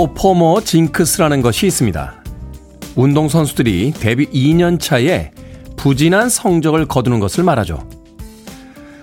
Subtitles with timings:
[0.00, 2.14] sophomore 징크스라는 것이 있습니다.
[2.96, 5.30] 운동선수들이 데뷔 2년 차에
[5.76, 7.86] 부진한 성적을 거두는 것을 말하죠.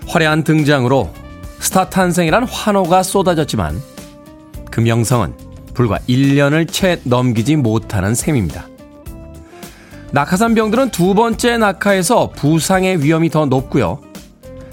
[0.08, 1.08] 화려한 등장으로
[1.60, 3.80] 스타 탄생이란 환호가 쏟아졌지만
[4.72, 5.34] 그 명성은
[5.72, 8.66] 불과 1년을 채 넘기지 못하는 셈입니다.
[10.10, 14.00] 낙하산병들은 두 번째 낙하에서 부상의 위험이 더 높고요.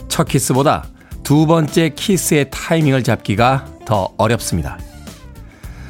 [0.07, 0.87] 첫 키스보다
[1.21, 4.79] 두 번째 키스의 타이밍을 잡기가 더 어렵습니다.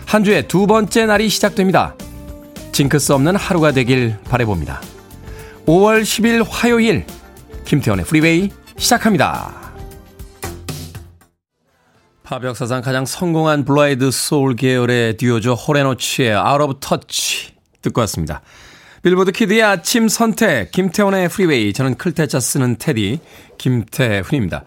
[0.06, 1.96] 한 주의 두 번째 날이 시작됩니다.
[2.72, 4.82] 징크스 없는 하루가 되길 바래봅니다.
[5.66, 7.06] 5월 10일 화요일
[7.66, 9.66] 김태훈의 프리웨이 시작합니다.
[12.24, 15.54] 팝 역사상 가장 성공한 blue-eyed soul 계열의 듀오죠.
[15.54, 18.42] Hall & Oates의 Out of Touch 듣고 왔습니다.
[19.06, 21.74] 빌보드 키드의 아침 선택, 김태훈의 프리웨이.
[21.74, 23.20] 저는 클 태 자 쓰는 테디,
[23.60, 24.64] 김태훈입니다.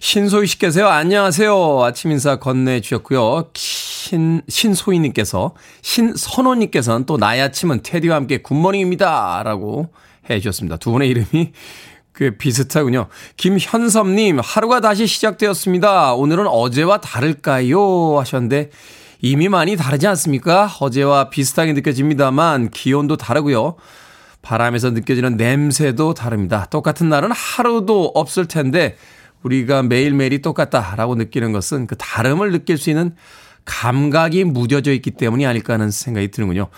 [0.00, 1.84] 신소희 씨께서요, 안녕하세요.
[1.84, 3.50] 아침 인사 건네주셨고요.
[3.54, 9.42] 신, 신소희님께서, 신선호님께서는 또 나의 아침은 테디와 함께 good morning입니다.
[9.44, 9.90] 라고
[10.28, 10.78] 해 주셨습니다.
[10.78, 11.52] 두 분의 이름이
[12.16, 13.06] 꽤 비슷하군요.
[13.36, 16.14] 김현섭님, 하루가 다시 시작되었습니다.
[16.14, 18.18] 오늘은 어제와 다를까요?
[18.18, 18.70] 하셨는데,
[19.20, 20.70] 이미 많이 다르지 않습니까?
[20.80, 23.76] 어제와 비슷하게 느껴집니다만 기온도 다르고요.
[24.42, 26.66] 바람에서 느껴지는 냄새도 다릅니다.
[26.70, 28.96] 똑같은 날은 하루도 없을 텐데
[29.42, 33.14] 우리가 매일매일이 똑같다라고 느끼는 것은 그 다름을 느낄 수 있는
[33.64, 36.68] 감각이 무뎌져 있기 때문이 아닐까 하는 생각이 드는군요.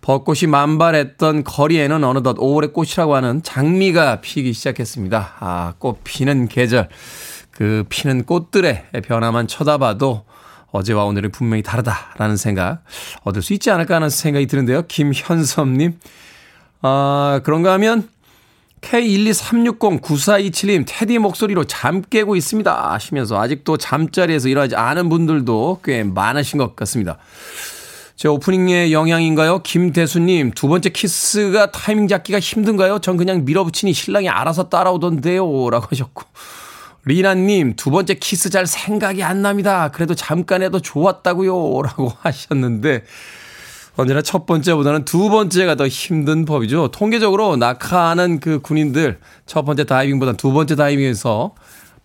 [0.00, 5.36] 벚꽃이 만발했던 거리에는 어느덧 5월의 꽃이라고 하는 장미가 피기 시작했습니다.
[5.40, 6.88] 아, 꽃 피는 계절.
[7.50, 10.24] 그 피는 꽃들의 변화만 쳐다봐도
[10.70, 12.82] 어제와 오늘은 분명히 다르다라는 생각
[13.24, 14.82] 얻을 수 있지 않을까 하는 생각이 드는데요.
[14.86, 15.98] 김현섭님.
[16.82, 18.08] 아, 그런가 하면
[18.80, 26.76] K123609427님 테디 목소리로 잠 깨고 있습니다 하시면서 아직도 잠자리에서 일어나지 않은 분들도 꽤 많으신 것
[26.76, 27.18] 같습니다.
[28.14, 29.62] 제 오프닝의 영향인가요?
[29.62, 32.98] 김대수님, 두 번째 키스가 타이밍 잡기가 힘든가요?
[32.98, 35.70] 전 그냥 밀어붙이니 신랑이 알아서 따라오던데요.
[35.70, 36.24] 라고 하셨고.
[37.04, 39.88] 리나님, 두 번째 키스 잘 생각이 안 납니다.
[39.90, 41.82] 그래도 잠깐 해도 좋았다고요.
[41.82, 43.04] 라고 하셨는데,
[43.96, 46.88] 언제나 첫 번째보다는 두 번째가 더 힘든 법이죠.
[46.88, 51.54] 통계적으로 낙하하는 그 군인들, 첫 번째 다이빙보다 두 번째 다이빙에서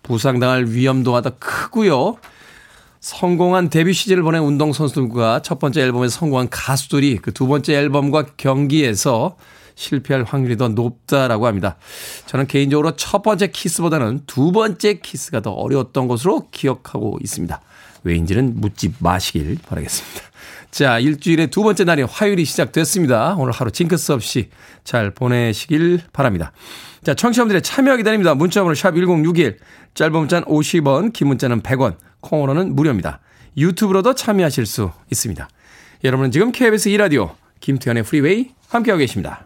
[0.01, 2.17] 부상당할 위험도가 더 크고요.
[2.99, 9.35] 성공한 데뷔 시즌을 보낸 운동선수들과 첫 번째 앨범에서 성공한 가수들이 그 두 번째 앨범과 경기에서
[9.75, 11.77] 실패할 확률이 더 높다라고 합니다.
[12.25, 17.61] 저는 개인적으로 첫 번째 키스보다는 두 번째 키스가 더 어려웠던 것으로 기억하고 있습니다.
[18.03, 20.21] 왜인지는 묻지 마시길 바라겠습니다.
[20.71, 23.35] 자, 일주일의 두 번째 날인 화요일이 시작됐습니다.
[23.37, 24.49] 오늘 하루 징크스 없이
[24.83, 26.51] 잘 보내시길 바랍니다.
[27.03, 28.33] 자, 청취자분들의 참여 기다립니다.
[28.33, 29.59] 문자번호 샵 1061,
[29.93, 33.19] 짧은 문자는 50원, 긴 문자는 100원, 콩으로는 무료입니다.
[33.55, 35.47] 유튜브로도 참여하실 수 있습니다.
[36.03, 39.45] 여러분은 지금 KBS 2라디오 김태훈의 프리웨이 함께하고 계십니다.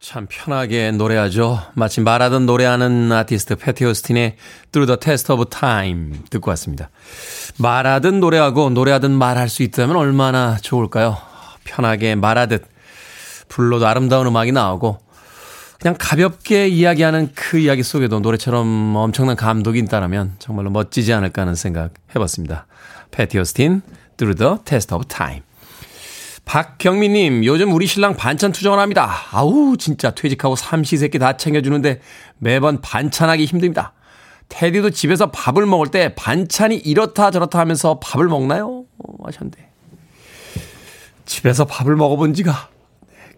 [0.00, 1.60] 참 편하게 노래하죠.
[1.74, 4.36] 마치 말하던 노래하는 아티스트 패티 오스틴의
[4.70, 6.90] Through the Test of Time 듣고 왔습니다.
[7.58, 11.16] 말하든 노래하고 노래하든 말할 수 있다면 얼마나 좋을까요?
[11.64, 12.66] 편하게 말하듯
[13.48, 14.98] 불러도 아름다운 음악이 나오고
[15.80, 21.94] 그냥 가볍게 이야기하는 그 이야기 속에도 노래처럼 엄청난 감독이 있다면 정말로 멋지지 않을까 하는 생각
[22.14, 22.66] 해봤습니다.
[23.10, 23.82] 패티 오스틴
[24.16, 25.45] Through the Test of Time
[26.46, 29.10] 박경민님, 요즘 우리 신랑 반찬 투정을 합니다.
[29.32, 32.00] 아우, 진짜 퇴직하고 삼시세끼 다 챙겨주는데
[32.38, 33.92] 매번 반찬하기 힘듭니다.
[34.48, 38.84] 테디도 집에서 밥을 먹을 때 반찬이 이렇다 저렇다 하면서 밥을 먹나요?
[39.24, 39.68] 하셨는데.
[41.26, 42.70] 집에서 밥을 먹어본 지가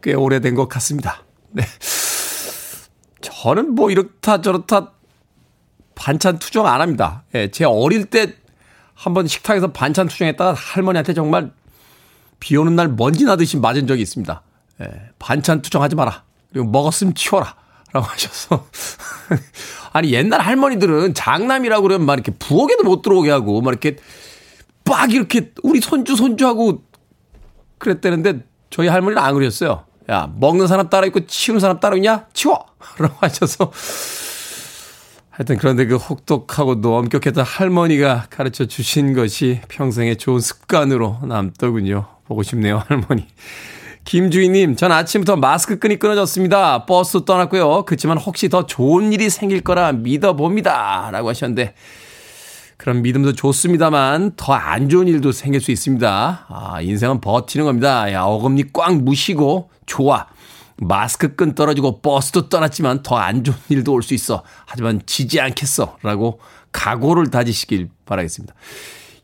[0.03, 1.25] 꽤 오래된 것 같습니다.
[1.51, 1.65] 네.
[3.23, 4.93] 저는 뭐 이렇다 저렇다
[5.95, 7.25] 반찬 투정 안 합니다.
[7.35, 8.35] 예, 제 어릴 때
[8.93, 11.53] 한번 식탁에서 반찬 투정했다가 할머니한테 정말
[12.41, 14.43] 비 오는 날 먼지 나듯이 맞은 적이 있습니다.
[14.83, 16.23] 예, 반찬 투정하지 마라.
[16.53, 17.55] 그리고 먹었으면 치워라.
[17.93, 18.67] 라고 하셔서.
[19.93, 23.97] 아니, 옛날 할머니들은 장남이라고 그러면 막 이렇게 부엌에도 못 들어오게 하고, 막 이렇게
[24.85, 26.83] 빡 이렇게 우리 손주, 손주하고
[27.79, 29.85] 그랬다는데 저희 할머니는 안 그랬어요.
[30.11, 32.27] 야, 먹는 사람 따로 있고 치우는 사람 따로 있냐?
[32.33, 32.65] 치워!
[32.99, 33.71] 라고 하셔서
[35.31, 42.09] 하여튼 그런데 그 혹독하고 도 엄격했던 할머니가 가르쳐 주신 것이 평생의 좋은 습관으로 남더군요.
[42.29, 43.27] 보고 싶네요, 할머니.
[44.05, 46.87] 김주희님, 전 아침부터 마스크 끈이 끊어졌습니다.
[46.87, 47.85] 버스 떠났고요.
[47.85, 51.11] 그렇지만 혹시 더 좋은 일이 생길 거라 믿어봅니다.
[51.11, 51.75] 라고 하셨는데,
[52.79, 56.47] 그런 믿음도 좋습니다만, 더 안 좋은 일도 생길 수 있습니다.
[56.49, 58.11] 아, 인생은 버티는 겁니다.
[58.13, 60.27] 야, 어금니 꽉 무시고, 좋아.
[60.81, 64.45] 마스크 끈 떨어지고 버스도 떠났지만 더 안 좋은 일도 올 수 있어.
[64.65, 65.97] 하지만 지지 않겠어.
[66.03, 66.41] 라고
[66.71, 68.55] 각오를 다지시길 바라겠습니다.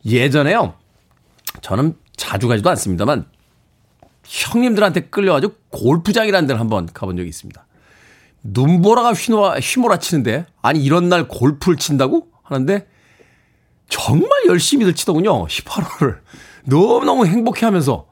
[0.05, 0.75] 예전에요.
[1.63, 3.27] 저는 자주 가지도 않습니다만
[4.25, 7.67] 형님들한테 끌려가지고 골프장이라는 데를 한번 가본 적이 있습니다.
[8.43, 12.87] 눈보라가 휘몰아, 휘몰아치는데 아니 이런 날 골프를 친다고 하는데
[13.89, 15.47] 정말 열심히들 치더군요.
[15.47, 16.19] 18호를.
[16.65, 18.07] 너무너무 행복해하면서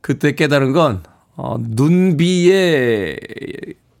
[0.00, 1.02] 그때 깨달은 건
[1.36, 3.16] 어, 눈비에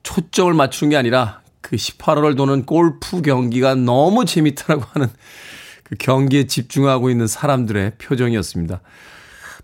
[0.02, 5.08] 초점을 맞추는 게 아니라 그 18호를 도는 골프 경기가 너무 재밌다라고 하는
[5.90, 8.80] 그 경기에 집중하고 있는 사람들의 표정이었습니다.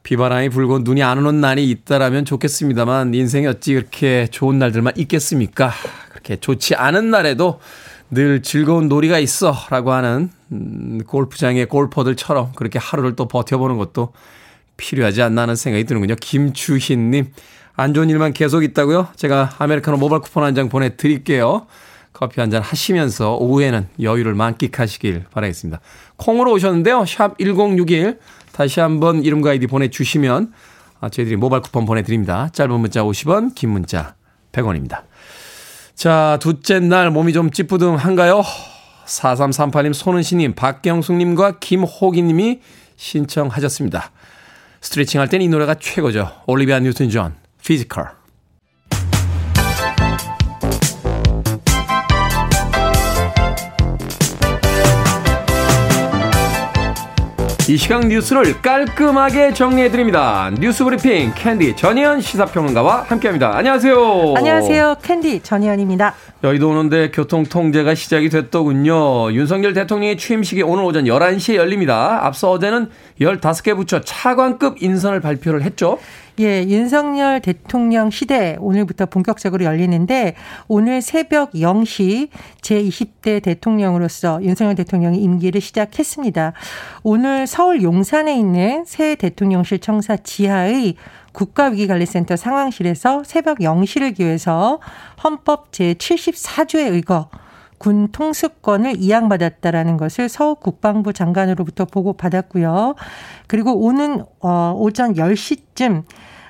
[0.02, 5.72] 비바람이 불고 눈이 안 오는 날이 있다라면 좋겠습니다만 인생이 어찌 그렇게 좋은 날들만 있겠습니까?
[6.10, 7.60] 그렇게 좋지 않은 날에도
[8.10, 14.12] 늘 즐거운 놀이가 있어 라고 하는 음, 골프장의 골퍼들처럼 그렇게 하루를 또 버텨보는 것도
[14.76, 16.14] 필요하지 않나 하는 생각이 드는군요.
[16.20, 17.32] 김주희님
[17.74, 19.08] 안 좋은 일만 계속 있다고요?
[19.16, 21.66] 제가 아메리카노 모바일 쿠폰 한 장 보내드릴게요.
[22.18, 25.80] 커피 한 잔 하시면서 오후에는 여유를 만끽하시길 바라겠습니다.
[26.16, 27.04] 콩으로 오셨는데요.
[27.04, 28.18] 샵 1061
[28.52, 30.52] 다시 한번 이름과 아이디 보내주시면
[31.00, 32.48] 아, 저희들이 모바일 쿠폰 보내드립니다.
[32.54, 34.14] 짧은 문자 50원, 긴 문자
[34.52, 35.02] 100원입니다.
[35.94, 38.42] 자, 둘째 날 몸이 좀 찌뿌둥한가요?
[39.04, 42.60] 4338님, 손은시님, 박경숙님과 김호기님이
[42.96, 44.10] 신청하셨습니다.
[44.80, 46.30] 스트레칭 할 땐 이 노래가 최고죠.
[46.46, 48.15] 올리비아 뉴튼 존, Physical.
[57.68, 60.52] 이 시각 뉴스를 깔끔하게 정리해드립니다.
[60.60, 63.56] 뉴스 브리핑 캔디 전희연 시사평론가와 함께합니다.
[63.56, 64.34] 안녕하세요.
[64.36, 64.96] 안녕하세요.
[65.02, 66.14] 캔디 전희연입니다.
[66.46, 69.32] 여의도 오는데 교통 통제가 시작이 됐더군요.
[69.32, 72.24] 윤석열 대통령의 취임식이 오늘 오전 11시에 열립니다.
[72.24, 72.88] 앞서 어제는
[73.20, 75.98] 15개 부처 차관급 인선을 발표를 했죠.
[76.38, 80.36] 예, 윤석열 대통령 시대 오늘부터 본격적으로 열리는데
[80.68, 82.28] 오늘 새벽 0시
[82.60, 86.52] 제20대 대통령으로서 윤석열 대통령이 임기를 시작했습니다.
[87.02, 90.94] 오늘 서울 용산에 있는 새 대통령실 청사 지하의
[91.36, 94.80] 국가위기관리센터 상황실에서 새벽 0시를 기해서
[95.22, 97.28] 헌법 제74조에 의거
[97.78, 102.94] 군 통수권을 이양받았다라는 것을 서울 국방부 장관으로부터 보고받았고요.
[103.48, 106.04] 그리고 오는 어, 오전 10시쯤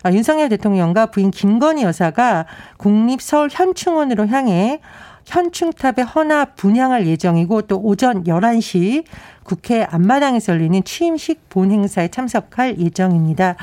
[0.04, 4.80] 아, 윤석열 대통령과 부인 김건희 여사가 국립 서울 현충원으로 향해
[5.26, 9.04] 현충탑의 헌화 분양할 예정이고 또 오전 11시
[9.46, 13.54] 국회 앞마당에서 열리는 취임식 본행사에 참석할 예정입니다.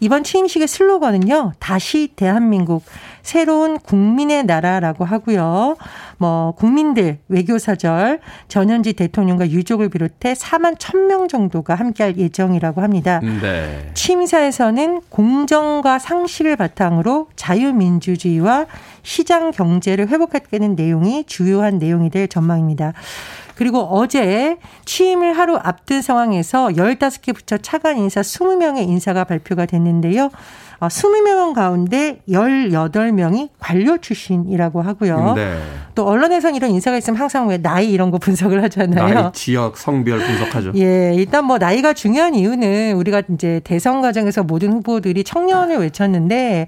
[0.00, 1.52] 이번 취임식의 슬로건은요.
[1.58, 2.84] 다시 대한민국
[3.22, 5.76] 새로운 국민의 나라라고 하고요.
[6.18, 13.20] 뭐 국민들 외교사절 전현지 대통령과 유족을 비롯해 4만 1000명 정도가 함께할 예정이라고 합니다.
[13.20, 13.90] 네.
[13.94, 18.66] 취임사에서는 공정과 상식을 바탕으로 자유민주주의와
[19.02, 22.92] 시장 경제를 회복하겠다는 내용이 주요한 내용이 될 전망입니다.
[23.54, 30.30] 그리고 어제 취임을 하루 앞둔 상황에서 15개 부처 차관 인사 20명의 인사가 발표가 됐는데요.
[30.88, 35.34] 20명 어, 가운데 18명이 관료 출신이라고 하고요.
[35.34, 35.58] 네.
[35.94, 39.14] 또 언론에선 이런 인사가 있으면 항상 왜 나이 이런 거 분석을 하잖아요.
[39.14, 40.72] 나이, 지역, 성별 분석하죠.
[40.76, 46.66] 예, 일단 뭐 나이가 중요한 이유는 우리가 이제 대선 과정에서 모든 후보들이 청년을 외쳤는데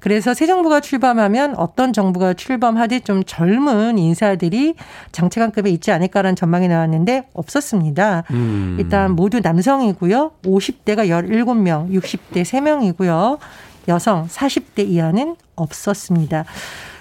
[0.00, 4.74] 그래서 새 정부가 출범하면 어떤 정부가 출범하듯 좀 젊은 인사들이
[5.12, 8.24] 장차관급에 있지 않을까라는 전망이 나왔는데 없었습니다.
[8.30, 8.76] 음.
[8.78, 10.32] 일단 모두 남성이고요.
[10.44, 13.38] 50대가 17명, 60대 3명이고요.
[13.88, 16.44] 여성 40대 이하는 없었습니다.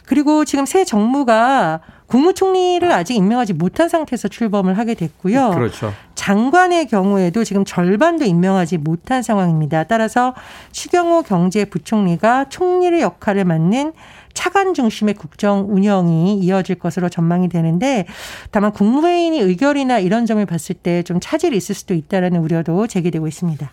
[0.06, 5.52] 그리고 지금 새 정부가 국무총리를 아직 임명하지 못한 상태에서 출범을 하게 됐고요.
[5.52, 5.94] 그렇죠.
[6.16, 9.86] 장관의 경우에도 지금 절반도 임명하지 못한 상황입니다.
[9.86, 10.36] 따라서
[10.74, 13.94] 추경호 경제부총리가 총리의 역할을 맡는
[14.34, 18.06] 차관 중심의 국정 운영이 이어질 것으로 전망이 되는데
[18.52, 23.72] 다만 국무회의니 의결이나 이런 점을 봤을 때 좀 차질이 있을 수도 있다라는 우려도 제기되고 있습니다.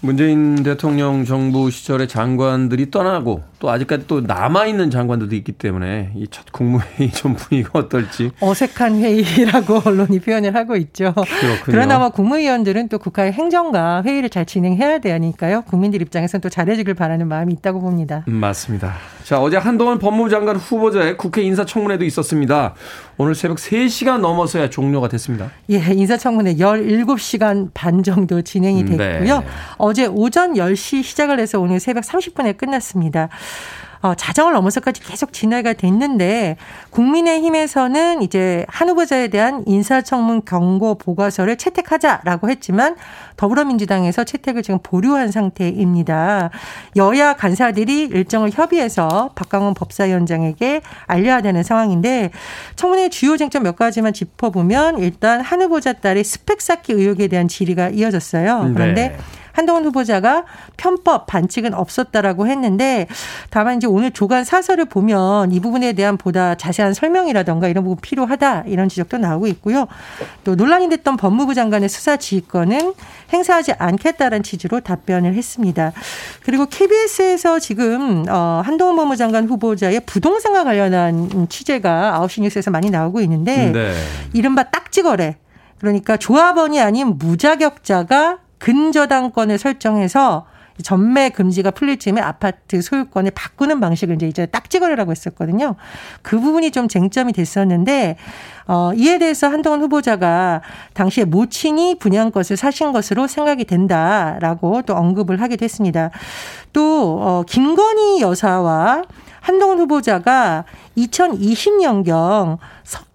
[0.00, 6.52] 문재인 대통령 정부 시절의 장관들이 떠나고 또 아직까지 또 남아있는 장관들도 있기 때문에 이 첫
[6.52, 8.30] 국무회의 좀 분위기가 어떨지.
[8.40, 11.12] 어색한 회의라고 언론이 표현을 하고 있죠.
[11.14, 11.62] 그렇군요.
[11.64, 15.62] 그러나 뭐 국무위원들은 또 국가의 행정과 회의를 잘 진행해야 되니까요.
[15.62, 18.24] 국민들 입장에서는 또 잘해주길 바라는 마음이 있다고 봅니다.
[18.28, 18.94] 음, 맞습니다.
[19.28, 22.74] 자, 어제 한동안 법무부 장관 후보자의 국회 인사청문회도 있었습니다.
[23.18, 25.50] 오늘 새벽 3시간 넘어서야 종료가 됐습니다.
[25.68, 29.40] 예, 인사청문회 17시간 반 정도 진행이 음, 됐고요.
[29.40, 29.46] 네.
[29.76, 33.28] 어제 오전 10시 시작을 해서 오늘 새벽 30분에 끝났습니다.
[34.00, 36.56] 어, 자정을 넘어서까지 계속 진화가 됐는데
[36.90, 42.96] 국민의힘에서는 이제 한 후보자에 대한 인사청문 경고 보고서를 채택하자라고 했지만
[43.36, 46.50] 더불어민주당에서 채택을 지금 보류한 상태입니다.
[46.96, 52.30] 여야 간사들이 일정을 협의해서 박강원 법사위원장에게 알려야 되는 상황인데
[52.76, 57.90] 청문회 주요 쟁점 몇 가지만 짚어보면 일단 한 후보자 딸의 스펙 쌓기 의혹에 대한 질의가
[57.90, 58.72] 이어졌어요.
[58.74, 59.16] 그런데 네.
[59.58, 60.44] 한동훈 후보자가
[60.76, 63.08] 편법 반칙은 없었다라고 했는데
[63.50, 68.64] 다만 이제 오늘 조간 사설을 보면 이 부분에 대한 보다 자세한 설명이라던가 이런 부분 필요하다
[68.68, 69.88] 이런 지적도 나오고 있고요.
[70.44, 72.94] 또 논란이 됐던 법무부 장관의 수사 지휘권은
[73.32, 75.92] 행사하지 않겠다는 취지로 답변을 했습니다.
[76.44, 83.20] 그리고 KBS에서 지금 어 한동훈 법무부 장관 후보자의 부동산과 관련한 취재가 9시 뉴스에서 많이 나오고
[83.22, 83.92] 있는데 네.
[84.34, 85.36] 이른바 딱지 거래
[85.80, 90.46] 그러니까 조합원이 아닌 무자격자가 근저당권을 설정해서
[90.82, 95.74] 전매 금지가 풀릴 즈음에 아파트 소유권을 바꾸는 방식을 이제 이제 딱지거리라고 했었거든요.
[96.22, 98.16] 그 부분이 좀 쟁점이 됐었는데
[98.68, 100.62] 어 이에 대해서 한동훈 후보자가
[100.94, 106.10] 당시에 모친이 분양 것을 사신 것으로 생각이 된다라고 또 언급을 하게 됐습니다.
[106.72, 109.02] 또어 김건희 여사와
[109.40, 110.64] 한동훈 후보자가
[110.96, 112.58] 2020년경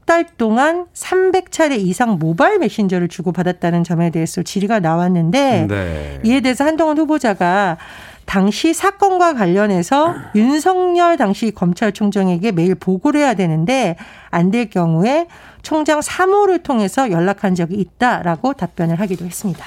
[0.05, 6.19] 달 동안 300차례 이상 모바일 메신저를 주고받았다는 점에 대해서 질의가 나왔는데 네.
[6.23, 7.77] 이에 대해서 한동훈 후보자가
[8.25, 13.97] 당시 사건과 관련해서 윤석열 당시 검찰총장에게 매일 보고를 해야 되는데
[14.29, 15.27] 안 될 경우에
[15.61, 19.65] 총장 사무를 통해서 연락한 적이 있다라고 답변을 하기도 했습니다.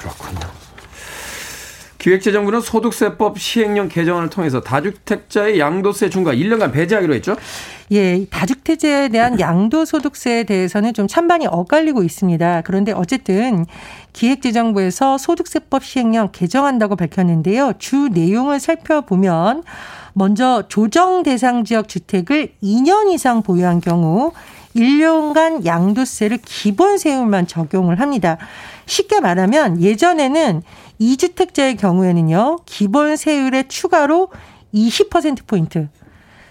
[0.00, 0.40] 그렇군요.
[1.98, 7.36] 기획재정부는 소득세법 시행령 개정안을 통해서 다주택자의 양도세 중과 1년간 배제하기로 했죠?
[7.90, 12.62] 예, 다주택자에 대한 양도소득세에 대해서는 좀 찬반이 엇갈리고 있습니다.
[12.62, 13.64] 그런데 어쨌든
[14.12, 17.74] 기획재정부에서 소득세법 시행령 개정한다고 밝혔는데요.
[17.78, 19.62] 주 내용을 살펴보면
[20.12, 24.32] 먼저 조정 대상 지역 주택을 2년 이상 보유한 경우
[24.74, 28.36] 1년간 양도세를 기본 세율만 적용을 합니다.
[28.86, 30.62] 쉽게 말하면 예전에는
[31.00, 34.28] 2주택자의 경우에는요, 기본 세율에 추가로
[34.74, 35.88] 20%포인트,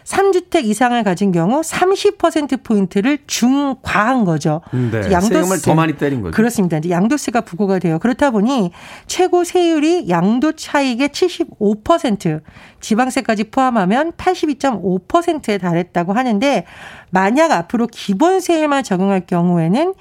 [0.08, 4.62] 3주택 이상을 가진 경우 30%포인트를 중과한 거죠.
[4.72, 5.12] 네.
[5.12, 5.62] 양도세.
[5.64, 6.32] 더 많이 때린 거죠.
[6.34, 6.78] 그렇습니다.
[6.78, 8.00] 이제 양도세가 부과가 돼요.
[8.00, 8.72] 그렇다 보니
[9.06, 12.42] 최고 세율이 양도 차익의 75%
[12.80, 16.66] 지방세까지 포함하면 82.5%에 달했다고 하는데
[17.10, 19.94] 만약 앞으로 기본 세율만 적용할 경우에는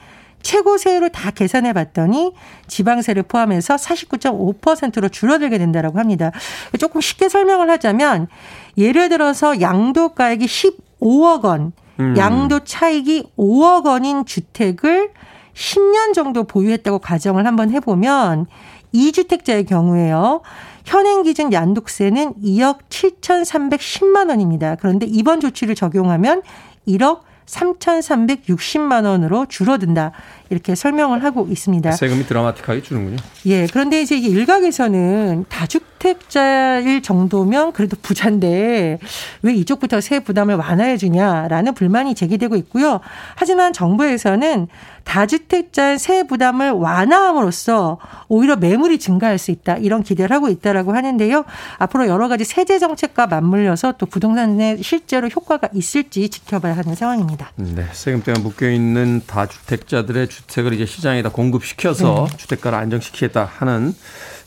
[0.43, 2.33] 최고 세율을 다 계산해 봤더니
[2.69, 6.31] 지방세를 포함해서 49.5%로 줄어들게 된다라고 합니다.
[6.79, 8.29] 조금 쉽게 설명을 하자면
[8.78, 12.14] 예를 들어서 양도 가액이 15억 원, 음.
[12.16, 15.11] 양도 차익이 5억 원인 주택을
[15.54, 18.47] 10년 정도 보유했다고 가정을 한번 해보면
[18.95, 20.42] 2주택자의 경우에요.
[20.85, 24.76] 현행 기준 양도세는 2억 7,310만 원입니다.
[24.76, 26.42] 그런데 이번 조치를 적용하면
[26.87, 30.12] 1억 3,360만 원으로 줄어든다.
[30.50, 31.93] 이렇게 설명을 하고 있습니다.
[31.93, 33.17] 세금이 드라마틱하게 주는군요.
[33.47, 33.67] 예.
[33.67, 38.99] 그런데 이제 일각에서는 다주택자일 정도면 그래도 부자인데
[39.43, 43.00] 왜 이쪽부터 세 부담을 완화해 주냐라는 불만이 제기되고 있고요.
[43.35, 44.69] 하지만 정부에서는
[45.07, 47.99] 다주택자의 세 부담을 완화함으로써
[48.29, 49.77] 오히려 매물이 증가할 수 있다.
[49.77, 51.45] 이런 기대를 하고 있다라고 하는데요.
[51.79, 57.53] 앞으로 여러 가지 세제 정책과 맞물려서 또 부동산에 실제로 효과가 있을지 지켜봐야 하는 상황입니다.
[57.55, 57.87] 네.
[57.93, 62.37] 세금 때문에 묶여 있는 다주택자들의 주택을 이제 시장에다 공급시켜서 네.
[62.37, 63.95] 주택가를 안정시키겠다 하는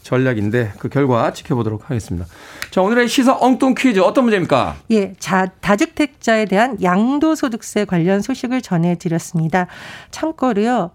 [0.10, 2.26] 전략인데 그 결과 지켜보도록 하겠습니다.
[2.72, 4.78] 자, 오늘의 시사 엉뚱 퀴즈 어떤 문제입니까?
[4.90, 9.68] 예, 자, 다주택자에 대한 양도소득세 관련 소식을 전해드렸습니다.
[10.10, 10.90] 참고로요,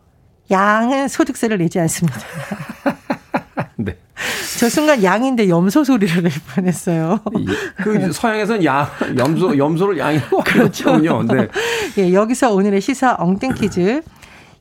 [0.51, 2.19] 양은 소득세를 내지 않습니다.
[3.77, 3.97] 네.
[4.59, 7.21] 저 순간 양인데 염소 소리를 낼 뻔했어요.
[7.77, 10.99] 그 서양에서는 양, 염소, 염소를 양이라고 그렇죠.
[10.99, 11.49] 네.
[11.99, 14.03] 예, 여기서 오늘의 시사 엉뚱 퀴즈.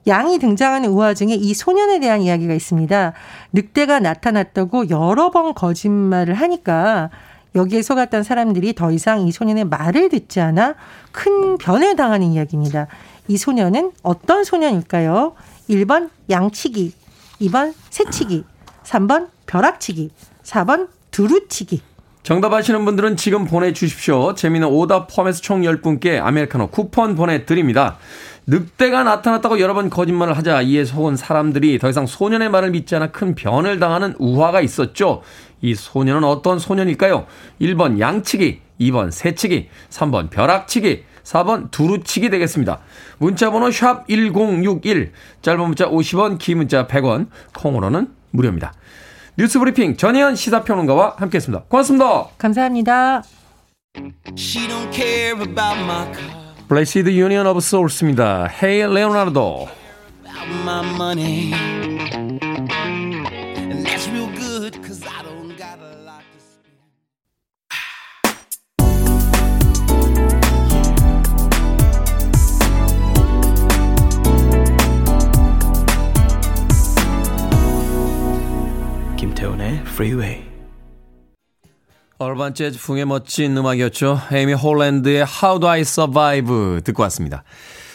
[0.08, 3.14] 양이 등장하는 우화 중에 이 소년에 대한 이야기가 있습니다.
[3.54, 7.10] 늑대가 나타났다고 여러 번 거짓말을 하니까
[7.56, 10.76] 여기에 속았던 사람들이 더 이상 이 소년의 말을 듣지 않아
[11.12, 12.88] 큰 변을 당하는 이야기입니다.
[13.28, 15.36] 이 소년은 어떤 소년일까요?
[15.70, 16.94] 1번 양치기,
[17.42, 18.44] 2번 새치기,
[18.84, 20.12] 3번 벼락치기,
[20.44, 21.93] 4번 두루치기.
[22.24, 24.34] 정답 아시는 분들은 지금 보내주십시오.
[24.34, 27.98] 재미는 오답 포함해서 총 10분께 아메리카노 쿠폰 보내드립니다.
[28.48, 33.12] 늑대가 나타났다고 여러 번 거짓말을 하자 이에 속은 사람들이 더 이상 소년의 말을 믿지 않아
[33.12, 35.22] 큰 변을 당하는 우화가 있었죠.
[35.62, 37.26] 이 소년은 어떤 소년일까요?
[37.60, 42.80] 1번 양치기, 2번 새치기, 3번 벼락치기, 4번 두루치기 되겠습니다.
[43.18, 45.12] 문자번호 샵 1061,
[45.42, 48.74] 짧은 문자 50원, 긴 문자 100원, 콩으로는 무료입니다.
[49.36, 51.66] 뉴스 브리핑 전혜연 시사평론가와 함께했습니다.
[51.68, 52.28] 고맙습니다.
[52.38, 53.24] 감사합니다.
[56.68, 58.48] Blessid Union of Souls입니다.
[58.62, 59.68] Hey Leonardo.
[80.04, 80.44] Freeway.
[82.18, 84.20] 얼반 재즈 풍의 멋진 음악이었죠.
[84.34, 87.44] 에이미 홀랜드의 How Do I Survive 듣고 왔습니다.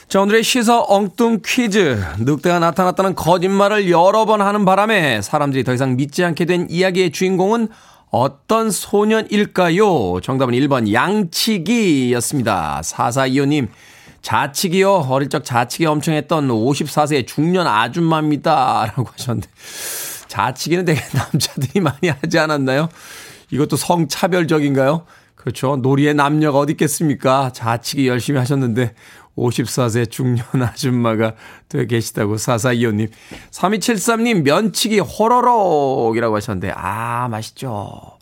[0.08, 2.02] 자, 오늘의 시서 엉뚱 퀴즈.
[2.20, 7.68] 늑대가 나타났다는 거짓말을 여러 번 하는 바람에 사람들이 더 이상 믿지 않게 된 이야기의 주인공은
[8.10, 10.20] 어떤 소년일까요?
[10.22, 12.80] 정답은 1번 양치기였습니다.
[12.84, 13.68] 4425님.
[14.22, 15.06] 자치기요.
[15.10, 18.86] 어릴 적 자치기 엄청 했던 54세 중년 아줌마입니다.
[18.96, 19.48] 라고 하셨는데.
[20.28, 22.88] 자치기는 되게 남자들이 많이 하지 않았나요?
[23.50, 25.04] 이것도 성차별적인가요?
[25.34, 25.76] 그렇죠.
[25.76, 27.50] 놀이의 남녀가 어디 있겠습니까?
[27.52, 28.94] 자치기 열심히 하셨는데
[29.36, 31.34] 54세 중년 아줌마가
[31.68, 33.10] 되어 계시다고 4425님.
[33.50, 38.18] 3273님 면치기 호러록이라고 하셨는데 아 맛있죠.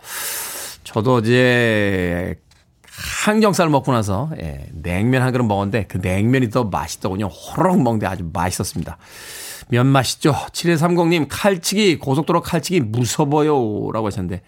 [0.85, 2.37] 저도 어제
[3.25, 7.27] 항정살 먹고 나서 예, 냉면 한 그릇 먹었는데 그 냉면이 더 맛있더군요.
[7.27, 8.97] 호로록 먹는데 아주 맛있었습니다.
[9.69, 10.33] 면 맛있죠.
[10.53, 14.43] 7130님 칼치기 고속도로 칼치기 무서워요 라고 하셨는데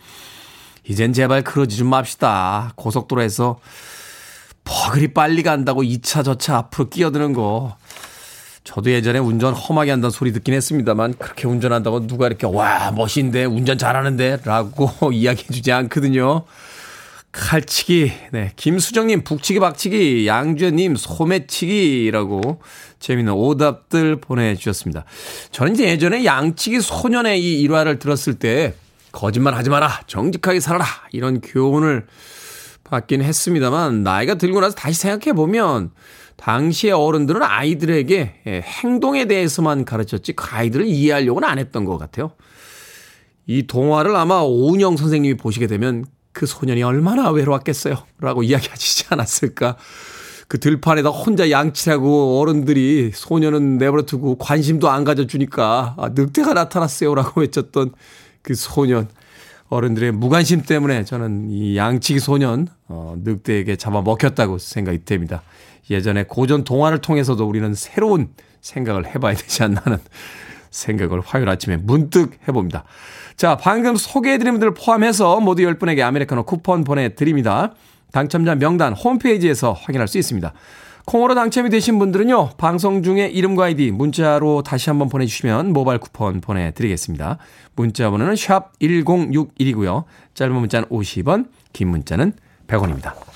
[0.85, 2.73] 이젠 제발 그러지 좀 맙시다.
[2.77, 3.61] 고속도로에서
[4.65, 7.77] 버글이 빨리 간다고 2차 저차 앞으로 끼어드는 거.
[8.65, 13.79] 저도 예전에 운전 험하게 한다는 소리 듣긴 했습니다만 그렇게 운전한다고 누가 이렇게 와 멋있는데 운전
[13.79, 16.45] 잘하는데 라고 이야기해 주지 않거든요.
[17.33, 18.53] 칼치기, 네.
[18.57, 22.61] 김수정님, 북치기, 박치기, 양주님, 소매치기라고
[22.99, 25.05] 재미있는 오답들 보내주셨습니다.
[25.53, 28.75] 저는 이제 예전에 양치기 소년의 이 일화를 들었을 때
[29.13, 30.01] 거짓말 하지 마라.
[30.07, 30.87] 정직하게 살아라.
[31.13, 32.07] 이런 교훈을
[32.85, 35.91] 받긴 했습니다만 나이가 들고 나서 다시 생각해 보면
[36.37, 42.33] 당시의 어른들은 아이들에게 예, 행동에 대해서만 가르쳤지 그 아이들을 이해하려고는 안 했던 것 같아요.
[43.47, 46.05] 이 동화를 아마 오은영 선생님이 보시게 되면
[46.39, 47.97] 그 소년이 얼마나 외로웠겠어요.
[48.21, 49.77] 라고 이야기하시지 않았을까.
[50.47, 57.17] 그 들판에다 혼자 양치하고 어른들이 소년은 내버려 두고 관심도 안 가져주니까 아, 늑대가 나타났어요.
[57.17, 57.91] 라고 외쳤던
[58.43, 59.09] 그 소년
[59.69, 65.43] 어른들의 무관심 때문에 저는 이 양치기 소년 어, 늑대에게 잡아 먹혔다고 생각이 됩니다.
[65.91, 68.29] 예전에 고전 동화를 통해서도 우리는 새로운
[68.61, 69.99] 생각을 해봐야 되지 않나 하는
[70.71, 72.85] 생각을 화요일 아침에 문득 해봅니다.
[73.37, 77.75] 자, 방금 소개해드린 분들 포함해서 모두 10분에게 아메리카노 쿠폰 보내드립니다.
[78.13, 80.53] 당첨자 명단 홈페이지에서 확인할 수 있습니다.
[81.07, 87.39] 콩으로 당첨이 되신 분들은요, 방송 중에 이름과 아이디 문자로 다시 한번 보내주시면 모바일 쿠폰 보내드리겠습니다.
[87.77, 90.05] 문자 번호는 샵 1061이고요.
[90.35, 92.33] 짧은 문자는 50원, 긴 문자는
[92.67, 93.28] 100원입니다.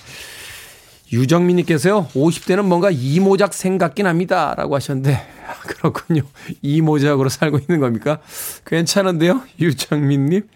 [1.13, 4.55] 유정민님께서요, 50대는 뭔가 이모작 생각긴 합니다.
[4.57, 5.21] 라고 하셨는데,
[5.67, 6.23] 그렇군요.
[6.63, 8.21] 이모작으로 살고 있는 겁니까?
[8.65, 9.43] 괜찮은데요?
[9.61, 10.49] 유정민님.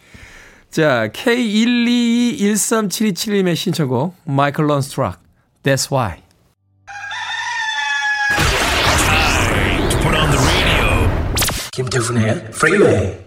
[0.70, 5.20] 자, K122137271님의 신청곡, Michael Learns to Rock,
[5.62, 6.22] That's Why.
[11.72, 13.25] 김태훈의 프리웨이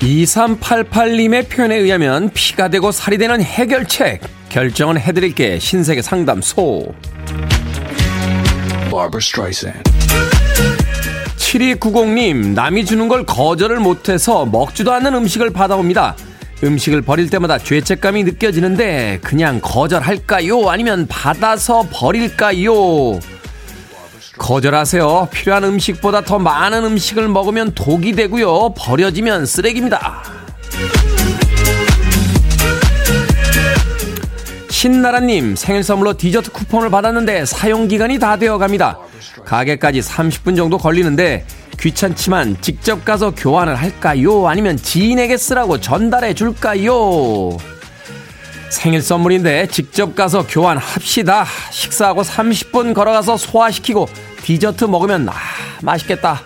[0.00, 4.20] (2388님의) 표현에 의하면 피가 되고 살이 되는 해결책.
[4.48, 5.58] 결정은 해드릴게.
[5.58, 6.94] 신세계 상담소.
[11.36, 16.14] 7290님 남이 주는 걸 거절을 못해서 먹지도 않는 음식을 받아옵니다.
[16.62, 20.68] 음식을 버릴 때마다 죄책감이 느껴지는데 그냥 거절할까요?
[20.68, 23.20] 아니면 받아서 버릴까요?
[24.38, 25.28] 거절하세요.
[25.32, 28.74] 필요한 음식보다 더 많은 음식을 먹으면 독이 되고요.
[28.76, 30.22] 버려지면 쓰레기입니다.
[34.70, 38.98] 신나라님 생일 선물로 디저트 쿠폰을 받았는데 사용 기간이 다 되어 갑니다.
[39.44, 41.44] 가게까지 30분 정도 걸리는데
[41.80, 44.46] 귀찮지만 직접 가서 교환을 할까요?
[44.46, 47.56] 아니면 지인에게 쓰라고 전달해 줄까요?
[48.70, 51.46] 생일 선물인데 직접 가서 교환합시다.
[51.70, 54.08] 식사하고 30분 걸어가서 소화시키고
[54.42, 55.34] 디저트 먹으면 아,
[55.82, 56.42] 맛있겠다.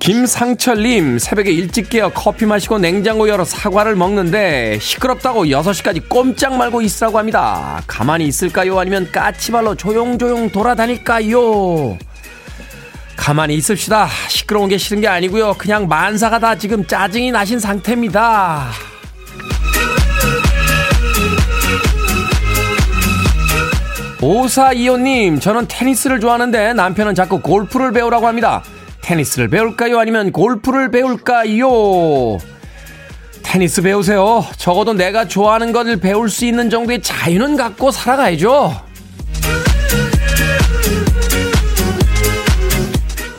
[0.00, 7.18] 김상철님, 새벽에 일찍 깨어 커피 마시고 냉장고 열어 사과를 먹는데 시끄럽다고 6시까지 꼼짝 말고 있으라고
[7.18, 7.82] 합니다.
[7.86, 8.78] 가만히 있을까요?
[8.78, 11.98] 아니면 까치발로 조용조용 돌아다닐까요?
[13.18, 14.08] 가만히 있읍시다.
[14.28, 15.54] 시끄러운 게 싫은 게 아니고요.
[15.58, 18.70] 그냥 만사가 다 지금 짜증이 나신 상태입니다.
[24.22, 28.62] 오사이호님, 저는 테니스를 좋아하는데 남편은 자꾸 골프를 배우라고 합니다.
[29.02, 29.98] 테니스를 배울까요?
[29.98, 32.38] 아니면 골프를 배울까요?
[33.42, 34.44] 테니스 배우세요.
[34.56, 38.87] 적어도 내가 좋아하는 것을 배울 수 있는 정도의 자유는 갖고 살아가야죠.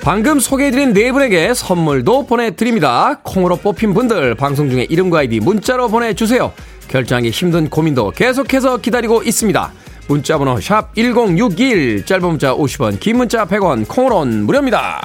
[0.01, 3.19] 방금 소개해드린 네 분에게 선물도 보내드립니다.
[3.21, 6.53] 콩으로 뽑힌 분들 방송 중에 이름과 아이디 문자로 보내주세요.
[6.87, 9.71] 결정하기 힘든 고민도 계속해서 기다리고 있습니다.
[10.07, 15.01] 문자번호 샵 1061, 짧은 문자 50원, 긴 문자 100원, 콩으로는 무료입니다.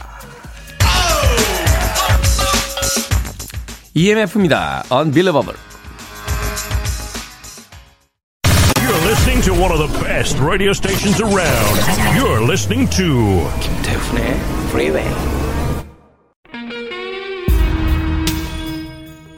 [3.93, 4.85] EMF입니다.
[4.91, 5.74] Unbelievable.
[9.45, 11.77] To one of the best radio stations around.
[12.17, 15.05] You're listening to 김태훈의 Freeway.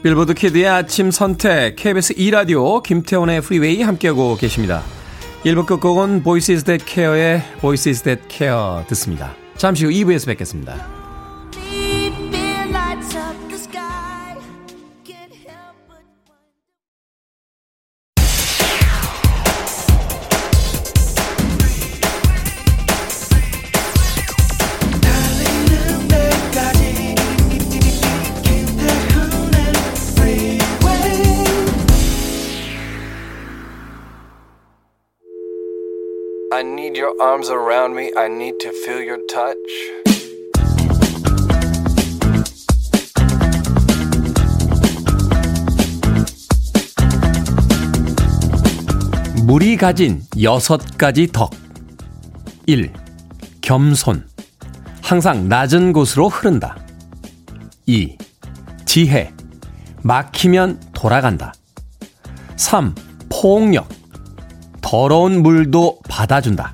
[0.03, 4.81] 빌보드 키드의 아침 선택 KBS 2라디오 김태원의 프리웨이 함께하고 계십니다.
[5.43, 9.35] 1부 끝곡은 Voices That Care의 Voices That Care 듣습니다.
[9.57, 10.96] 잠시 후 2부에서 뵙겠습니다.
[36.57, 38.11] I need your arms around me.
[38.17, 39.53] I need to feel your touch.
[49.45, 51.51] 물이 가진 여섯 가지 덕.
[52.65, 52.91] 1.
[53.61, 54.27] 겸손.
[55.03, 56.75] 항상 낮은 곳으로 흐른다.
[57.85, 58.17] 2.
[58.85, 59.31] 지혜.
[60.01, 61.53] 막히면 돌아간다.
[62.55, 62.95] 3.
[63.29, 63.96] 폭력.
[64.89, 66.73] 더러운 물도 받아준다.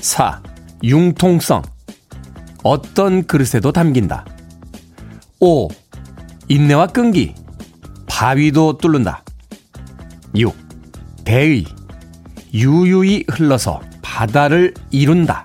[0.00, 0.42] 4.
[0.82, 1.60] 융통성.
[2.62, 4.24] 어떤 그릇에도 담긴다.
[5.38, 5.68] 5.
[6.48, 7.34] 인내와 끈기.
[8.06, 9.22] 바위도 뚫는다.
[10.34, 10.56] 6.
[11.22, 11.66] 대의.
[12.54, 15.44] 유유히 흘러서 바다를 이룬다.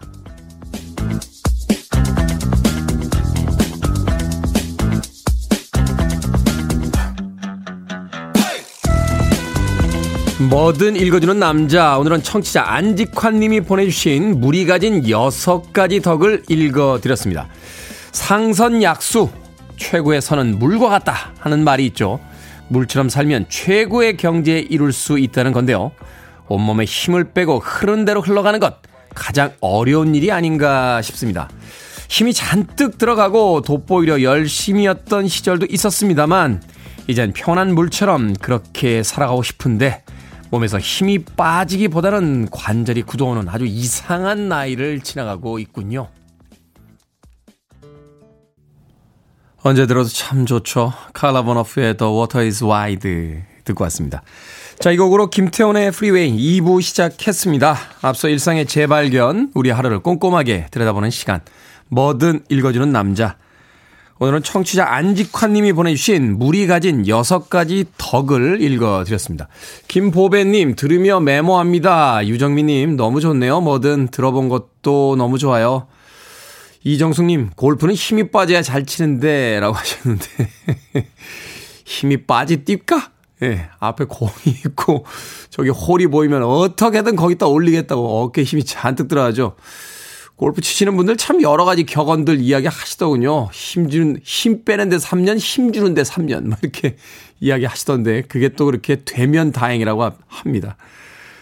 [10.40, 11.98] 뭐든 읽어주는 남자.
[11.98, 17.48] 오늘은 청취자 안직환님이 보내주신 물이 가진 여섯 가지 덕을 읽어드렸습니다.
[18.12, 19.30] 상선약수.
[19.78, 22.20] 최고의 선은 물과 같다 하는 말이 있죠.
[22.68, 25.92] 물처럼 살면 최고의 경제에 이룰 수 있다는 건데요.
[26.50, 28.76] 온몸에 힘을 빼고 흐른 대로 흘러가는 것.
[29.16, 31.50] 가장 어려운 일이 아닌가 싶습니다.
[32.10, 36.62] 힘이 잔뜩 들어가고 돋보이려 열심이었던 시절도 있었습니다만,
[37.08, 40.04] 이젠 편한 물처럼 그렇게 살아가고 싶은데,
[40.50, 46.10] 몸에서 힘이 빠지기보다는 관절이 굳어오는 아주 이상한 나이를 지나가고 있군요.
[49.64, 50.94] 언제 들어도 참 좋죠.
[51.14, 54.22] 칼라 버너프의 The Water is Wide 듣고 왔습니다.
[54.80, 57.76] 자, 이 곡으로 김태훈의 프리웨이 2부 시작했습니다.
[58.02, 61.42] 앞서 일상의 재발견, 우리 하루를 꼼꼼하게 들여다보는 시간.
[61.90, 63.36] 뭐든 읽어주는 남자.
[64.20, 69.48] 오늘은 청취자 안직환님이 보내주신 물이 가진 여섯 가지 덕을 읽어드렸습니다.
[69.88, 72.26] 김보배님 들으며 메모합니다.
[72.26, 73.62] 유정미님 너무 좋네요.
[73.62, 75.88] 뭐든 들어본 것도 너무 좋아요.
[76.84, 80.28] 이정숙님 골프는 힘이 빠져야 잘 치는데 라고 하셨는데
[81.86, 83.12] 힘이 빠지 띠까?
[83.44, 84.32] 예, 네, 앞에 공이
[84.66, 85.06] 있고
[85.52, 89.56] 저기 홀이 보이면 어떻게든 거기다 올리겠다고 어깨에 힘이 잔뜩 들어가죠.
[90.38, 93.50] 골프 치시는 분들 참 여러 가지 격언들 이야기 하시더군요.
[93.52, 96.46] 힘 주는, 힘 빼는데 3년, 힘 주는데 3년.
[96.46, 96.96] 막 이렇게
[97.42, 100.78] 이야기 하시던데, 그게 또 그렇게 되면 다행이라고 합니다.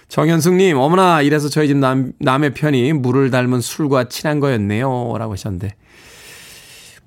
[0.08, 5.16] 정현숙님, 어머나, 이래서 저희 집 남, 남의 편이 물을 닮은 술과 친한 거였네요.
[5.18, 5.76] 라고 하셨는데,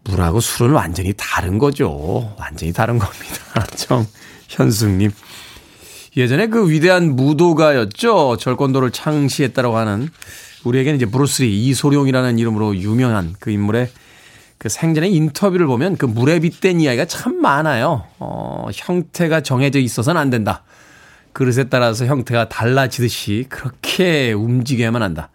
[0.05, 2.35] 물하고 술은 완전히 다른 거죠.
[2.39, 3.67] 완전히 다른 겁니다.
[4.47, 5.11] 정현숙님.
[6.19, 8.37] 예전에 그 위대한 무도가였죠.
[8.39, 10.11] 절권도를 창시했다고 하는
[10.65, 13.91] 우리에게는 이제 브루스리 이소룡이라는 이름으로 유명한 그 인물의
[14.59, 18.05] 그 생전에 인터뷰를 보면 그 물에 빗댄 이야기가 참 많아요.
[18.19, 20.65] 어, 형태가 정해져 있어서는 안 된다.
[21.33, 25.31] 그릇에 따라서 형태가 달라지듯이 그렇게 움직여야만 한다.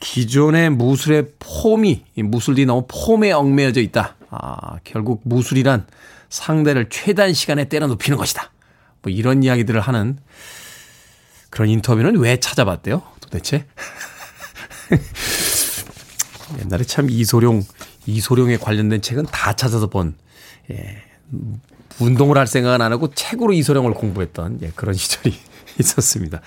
[0.00, 4.16] 기존의 무술의 폼이, 무술이 너무 폼에 얽매여져 있다.
[4.30, 5.86] 아, 결국 무술이란
[6.28, 8.50] 상대를 최단 시간에 때려 눕히는 것이다.
[9.02, 10.18] 뭐 이런 이야기들을 하는
[11.50, 13.02] 그런 인터뷰는 왜 찾아봤대요?
[13.30, 13.66] 도대체?
[16.64, 17.62] 옛날에 참 이소룡,
[18.06, 20.14] 이소룡에 관련된 책은 다 찾아서 본,
[20.70, 21.02] 예,
[22.00, 25.34] 운동을 할 생각은 안 하고 책으로 이소룡을 공부했던, 예, 그런 시절이
[25.78, 26.40] 있었습니다.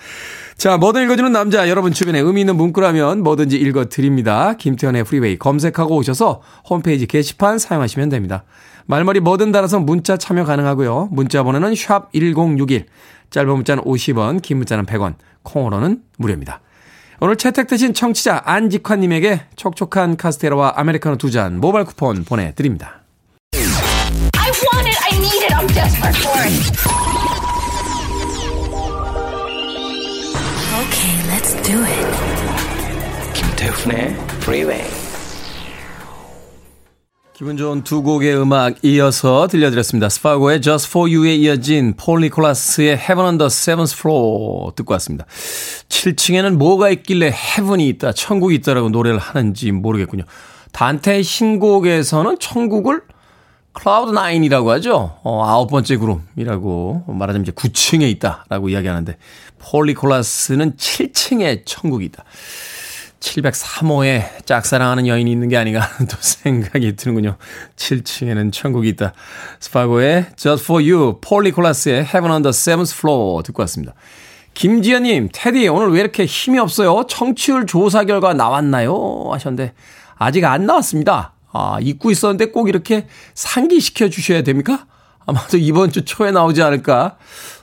[0.56, 4.54] 자, 뭐든 읽어주는 남자, 여러분 주변에 의미 있는 문구라면 뭐든지 읽어드립니다.
[4.54, 8.44] 김태훈의 프리웨이 검색하고 오셔서 홈페이지 게시판 사용하시면 됩니다.
[8.86, 11.08] 말머리 뭐든 달아서 문자 참여 가능하고요.
[11.12, 12.86] 문자 번호는 샵 1061,
[13.30, 16.60] 짧은 문자는 50원, 긴 문자는 100원, 콩으로는 무료입니다.
[17.22, 23.02] 오늘 채택되신 청취자 안직환님에게 촉촉한 카스테라와 아메리카노 두 잔 모바일 쿠폰 보내드립니다.
[23.54, 24.98] I want it.
[25.06, 25.54] I need it.
[25.54, 26.52] I'm desperate for it.
[30.82, 32.06] Okay, let's do it.
[33.34, 35.01] 김태훈의 Freeway.
[37.42, 40.08] 기분 좋은 두 곡의 음악 이어서 들려드렸습니다.
[40.08, 45.26] 스파고의 Just For You에 이어진 폴 니콜라스의 Heaven on the Seventh Floor 듣고 왔습니다.
[45.88, 50.22] 7층에는 뭐가 있길래 heaven이 있다, 천국이 있다라고 노래를 하는지 모르겠군요.
[50.70, 53.02] 단테의 신곡에서는 천국을
[53.72, 55.18] 클라우드 9이라고 하죠.
[55.24, 59.16] 어, 아홉 번째 구름이라고 말하자면 이제 9층에 있다라고 이야기하는데
[59.58, 62.22] 폴 니콜라스는 7층에 천국이 있다.
[63.22, 67.36] 703호에 짝사랑하는 여인이 있는 게 아닌가 또 생각이 드는군요.
[67.76, 69.12] 7층에는 천국이 있다.
[69.60, 73.94] 스파고의 Just For You, 폴 니콜라스의 Heaven on the Seventh Floor 듣고 왔습니다.
[74.54, 77.04] 김지연님, 테디 오늘 왜 이렇게 힘이 없어요?
[77.08, 79.30] 청취율 조사 결과 나왔나요?
[79.30, 79.72] 하셨는데
[80.16, 81.34] 아직 안 나왔습니다.
[81.52, 84.86] 아, 잊고 있었는데 꼭 이렇게 상기시켜 주셔야 됩니까?
[85.24, 87.16] 아마도 이번 주 초에 나오지 않을까.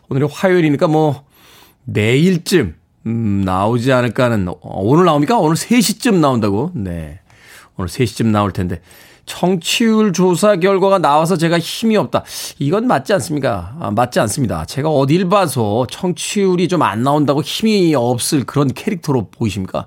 [0.07, 1.25] 오늘이 화요일이니까 뭐
[1.83, 5.37] 내일쯤 음, 나오지 않을까 하는, 어, 오늘 나옵니까?
[5.37, 6.71] 오늘 3시쯤 나온다고?
[6.73, 7.19] 네.
[7.77, 8.81] 오늘 3시쯤 나올 텐데.
[9.25, 12.23] 청취율 조사 결과가 나와서 제가 힘이 없다.
[12.57, 13.75] 이건 맞지 않습니까?
[13.79, 14.65] 아, 맞지 않습니다.
[14.65, 19.85] 제가 어딜 봐서 청취율이 좀 안 나온다고 힘이 없을 그런 캐릭터로 보이십니까?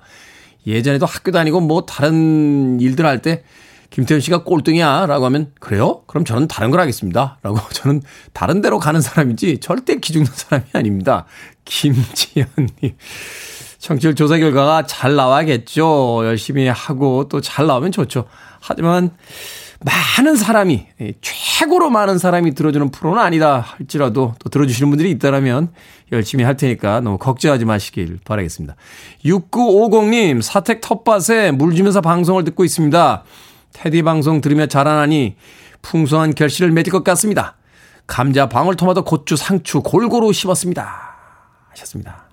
[0.67, 3.43] 예전에도 학교 다니고 뭐 다른 일들 할 때
[3.93, 6.03] 김태현 씨가 꼴등이야 라고 하면 그래요?
[6.07, 7.39] 그럼 저는 다른 걸 하겠습니다.
[7.43, 8.03] 라고 저는
[8.33, 11.27] 다른 데로 가는 사람이지 절대 기죽는 사람이 아닙니다.
[11.67, 12.97] 김지현님.
[13.79, 16.23] 청취율 조사 결과가 잘 나와야겠죠.
[16.25, 18.25] 열심히 하고 또 잘 나오면 좋죠.
[18.61, 19.11] 하지만
[19.85, 20.87] 많은 사람이
[21.21, 25.73] 최고로 많은 사람이 들어주는 프로는 아니다 할지라도 또 들어주시는 분들이 있다라면
[26.13, 28.77] 열심히 할 테니까 너무 걱정하지 마시길 바라겠습니다.
[29.25, 33.25] 6950님 사택 텃밭에 물 주면서 방송을 듣고 있습니다.
[33.73, 35.37] 테디 방송 들으며 자라나니
[35.83, 37.57] 풍성한 결실을 맺을 것 같습니다.
[38.07, 41.17] 감자, 방울토마토, 고추, 상추 골고루 심었습니다.
[41.71, 42.25] 하셨습니다.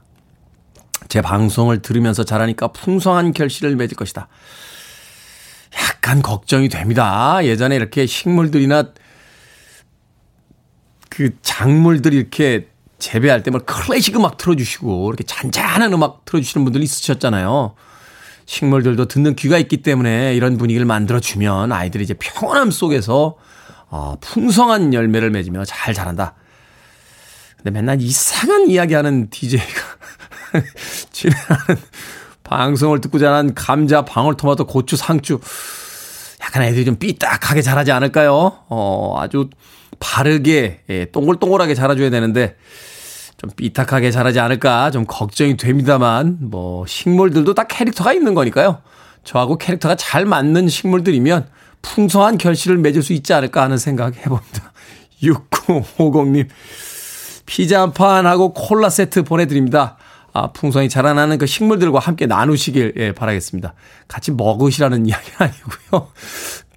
[1.08, 4.28] 제 방송을 들으면서 자라니까 풍성한 결실을 맺을 것이다.
[5.80, 7.40] 약간 걱정이 됩니다.
[7.44, 8.92] 예전에 이렇게 식물들이나
[11.10, 12.68] 그 작물들이 이렇게
[13.00, 17.76] 재배할 때 뭐 클래식 음악 틀어주시고 이렇게 잔잔한 음악 틀어주시는 분들 있으셨잖아요.
[18.50, 23.36] 식물들도 듣는 귀가 있기 때문에 이런 분위기를 만들어주면 아이들이 이제 평온함 속에서
[23.90, 26.34] 어, 풍성한 열매를 맺으며 잘 자란다.
[27.58, 29.72] 근데 맨날 이상한 이야기 하는 DJ가
[31.12, 31.78] 진행하는
[32.44, 35.40] 방송을 듣고 자란 감자, 방울토마토, 고추, 상추.
[36.42, 38.64] 약간 애들이 좀 삐딱하게 자라지 않을까요?
[38.70, 39.52] 어, 아주
[40.00, 42.56] 바르게, 예, 동글동글하게 자라줘야 되는데,
[43.40, 48.82] 좀 삐딱하게 자라지 않을까 좀 걱정이 됩니다만, 뭐, 식물들도 다 캐릭터가 있는 거니까요.
[49.24, 51.48] 저하고 캐릭터가 잘 맞는 식물들이면
[51.82, 54.74] 풍성한 결실을 맺을 수 있지 않을까 하는 생각 해봅니다.
[55.24, 56.48] 6950님,
[57.46, 59.98] 피자 한 판하고 콜라 세트 보내드립니다.
[60.34, 63.74] 아, 풍성히 자라나는 그 식물들과 함께 나누시길 예, 바라겠습니다.
[64.08, 66.10] 같이 먹으시라는 이야기 아니고요.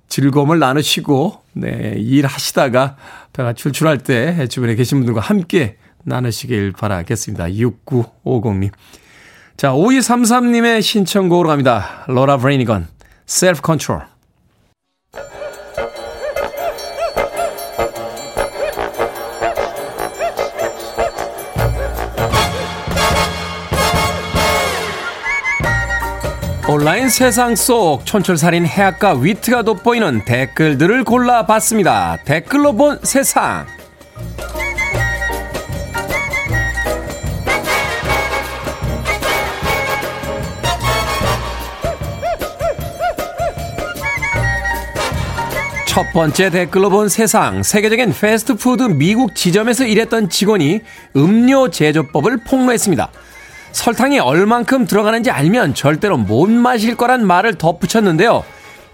[0.09, 2.96] 즐거움을 나누시고 네, 일하시다가
[3.33, 7.46] 배가 출출할 때 주변에 계신 분들과 함께 나누시길 바라겠습니다.
[7.46, 8.70] 6950님.
[9.56, 12.04] 자, 5233님의 신청곡으로 갑니다.
[12.08, 12.88] 로라 브레이니건,
[13.26, 14.12] Self Control.
[26.68, 32.18] 온라인 세상 속 촌철살인 해악과 위트가 돋보이는 댓글들을 골라봤습니다.
[32.24, 33.66] 댓글로 본 세상.
[45.92, 50.81] 첫 번째 댓글로 본 세상 세계적인 패스트푸드 미국 지점에서 일했던 직원이
[51.14, 53.11] 음료 제조법을 폭로했습니다.
[53.72, 58.42] 설탕이 얼만큼 들어가는지 알면 절대로 못 마실 거란 말을 덧붙였는데요.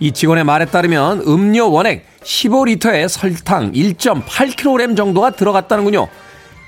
[0.01, 6.09] 이 직원의 말에 따르면 음료 원액 15리터에 설탕 1.8kg 정도가 들어갔다는군요.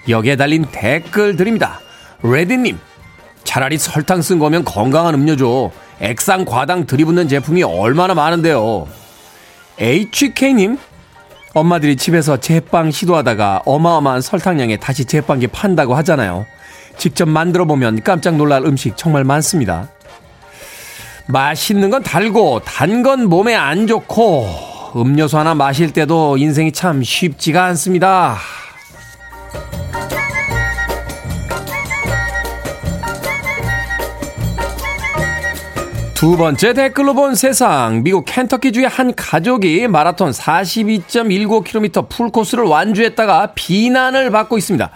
[0.08, 1.80] 여기에 달린 댓글들입니다.
[2.22, 2.78] 레디님,
[3.42, 5.72] 차라리 설탕 쓴 거면 건강한 음료죠.
[5.98, 8.99] 액상 과당 들이붓는 제품이 얼마나 많은데요.
[9.80, 10.78] HK님,
[11.54, 16.46] 엄마들이 집에서 제빵 시도하다가 어마어마한 설탕량에 다시 제빵기 판다고 하잖아요.
[16.98, 19.88] 직접 만들어 보면 깜짝 놀랄 음식 정말 많습니다.
[21.28, 27.64] 맛있는 건 달고 단 건 몸에 안 좋고 음료수 하나 마실 때도 인생이 참 쉽지가
[27.66, 28.36] 않습니다.
[36.20, 38.02] 두 번째 댓글로 본 세상.
[38.02, 44.90] 미국 켄터키주의 한 가족이 마라톤 42.19km 풀코스를 완주했다가 비난을 받고 있습니다.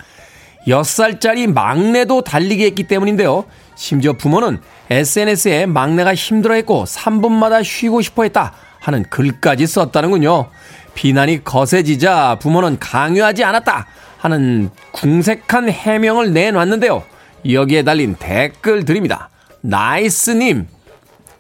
[0.69, 3.47] 6살짜리 막내도 달리기 했기 때문인데요.
[3.75, 4.61] 심지어 부모는
[4.91, 10.51] SNS에 막내가 힘들어했고 3분마다 쉬고 싶어 했다 하는 글까지 썼다는군요.
[10.93, 13.87] 비난이 거세지자 부모는 강요하지 않았다
[14.19, 17.03] 하는 궁색한 해명을 내놨는데요.
[17.51, 19.31] 여기에 달린 댓글들입니다.
[19.63, 20.67] 나이스님,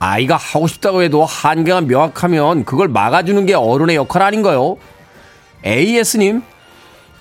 [0.04, 4.76] 아이가 하고 싶다고 해도 한계가 명확하면 그걸 막아주는 게 어른의 역할 아닌가요?
[5.64, 6.42] AS님,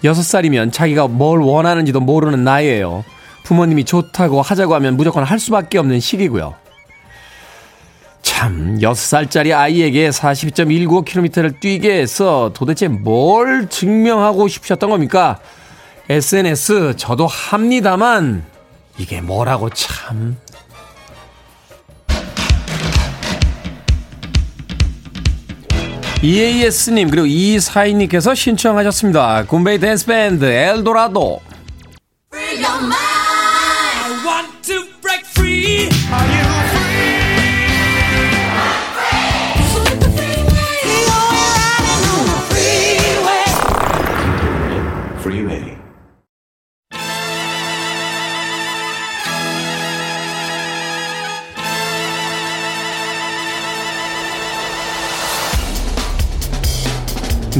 [0.03, 3.05] 6살이면 자기가 뭘 원하는지도 모르는 나이에요.
[3.43, 6.55] 부모님이 좋다고 하자고 하면 무조건 할 수밖에 없는 시기고요.
[8.21, 15.39] 참, 6살짜리 아이에게 42.195km를 뛰게 해서 도대체 뭘 증명하고 싶으셨던 겁니까?
[16.09, 18.43] SNS 저도 합니다만
[18.97, 20.37] 이게 뭐라고 참.
[26.23, 29.45] EAS님 그리고 이사인님께서 신청하셨습니다.
[29.45, 31.41] 굼베이 댄스밴드 엘도라도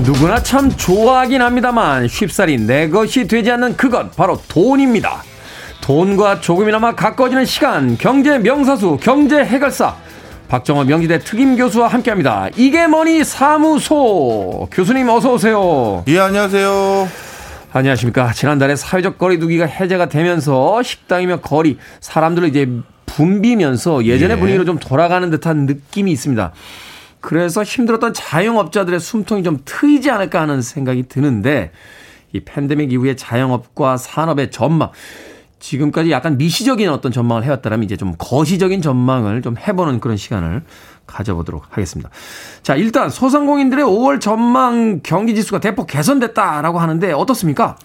[0.04, 5.24] 누구나 참 좋아하긴 합니다만 쉽사리 내 것이 되지 않는 그것 바로 돈입니다.
[5.80, 9.96] 돈과 조금이나마 가까워지는 시간 경제 명사수 경제 해결사
[10.50, 12.50] 박정호 명지대 특임 교수와 함께합니다.
[12.58, 16.04] 이게 뭐니 사무소 교수님 어서 오세요.
[16.08, 17.08] 예, 안녕하세요.
[17.72, 18.34] 안녕하십니까.
[18.34, 22.70] 지난달에 사회적 거리두기가 해제가 되면서 식당이며 거리 사람들을 이제
[23.06, 24.40] 붐비면서 예전의 예.
[24.40, 26.52] 분위기로 좀 돌아가는 듯한 느낌이 있습니다.
[27.24, 31.72] 그래서 힘들었던 자영업자들의 숨통이 좀 트이지 않을까 하는 생각이 드는데
[32.34, 34.92] 이 팬데믹 이후에 자영업과 산업의 전망
[35.58, 40.64] 지금까지 약간 미시적인 어떤 전망을 해왔다면 이제 좀 거시적인 전망을 좀 해보는 그런 시간을
[41.14, 42.10] 가져보도록 하겠습니다.
[42.64, 47.78] 자, 일단 소상공인들의 5월 전망 경기 지수가 대폭 개선됐다라고 하는데 어떻습니까?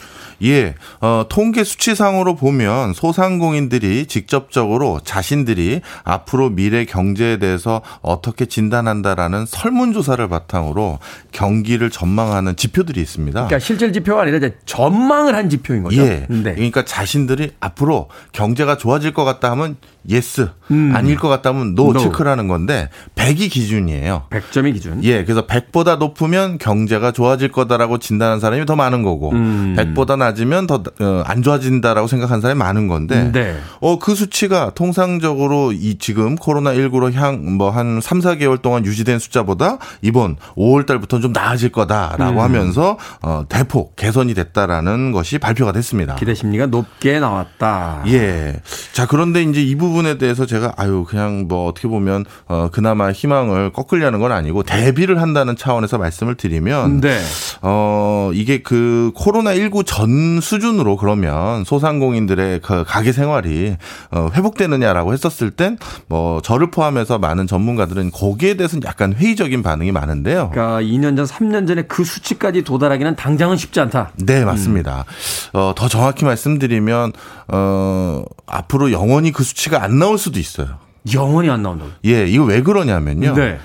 [0.43, 10.27] 예, 어, 통계 수치상으로 보면 소상공인들이 직접적으로 자신들이 앞으로 미래 경제에 대해서 어떻게 진단한다라는 설문조사를
[10.29, 11.01] 바탕으로
[11.33, 13.33] 경기를 전망하는 지표들이 있습니다.
[13.47, 16.01] 그러니까 실질 지표가 아니라 이제 전망을 한 지표인 거죠.
[16.01, 16.27] 예.
[16.29, 16.55] 네.
[16.55, 19.77] 그러니까 자신들이 앞으로 경제가 좋아질 것 같다 하면
[20.09, 20.93] yes, 음.
[20.95, 21.99] 아닐 것 같다 하면 No.
[22.01, 22.88] 체크라는 건데
[23.19, 24.25] 100이 기준이에요.
[24.31, 25.03] 100점이 기준.
[25.05, 29.75] 예, 그래서 100보다 높으면 경제가 좋아질 거다라고 진단한 사람이 더 많은 거고, 음.
[29.77, 30.83] 100보다 낮으면 더
[31.25, 33.57] 안 좋아진다라고 생각한 사람이 많은 건데, 네.
[33.81, 39.19] 어, 그 수치가 통상적으로 이 지금 코로나 19로 향, 뭐 한 3, 4개월 동안 유지된
[39.19, 42.41] 숫자보다 이번 5월 달부터는 좀 나아질 거다라고 음.
[42.41, 46.14] 하면서 어, 대폭 개선이 됐다라는 것이 발표가 됐습니다.
[46.16, 48.03] 기대 심리가 높게 나왔다.
[48.07, 48.61] 예.
[48.93, 53.73] 자, 그런데 이제 이 부분에 대해서 제가 아유, 그냥 뭐 어떻게 보면 어, 그나마 희망을
[53.73, 57.21] 꺾으려는 건 아니고 대비를 한다는 차원에서 말씀을 드리면 네.
[57.63, 63.77] 어, 이게 그 코로나 19 전 수준으로 그러면 소상공인들의 그 가게 생활이
[64.11, 65.79] 어, 회복되느냐라고 했었을 땐
[66.09, 70.51] 뭐 저를 포함해서 많은 전문가들은 거기에 대해서는 약간 회의적인 반응이 많은데요.
[70.51, 74.13] 그러니까 2년 전, 3년 전에 그 수치까지 도달하기는 당장은 쉽지 않다.
[74.17, 75.05] 네, 맞습니다.
[75.53, 77.13] 어, 더 정확히 말씀드리면,
[77.49, 80.79] 어, 앞으로 영원히 그 수치가 안 나올 수도 있어요.
[81.15, 81.91] 영원히 안 나온다고.
[82.05, 83.35] 예, 이거 왜 그러냐면요.
[83.35, 83.59] 네.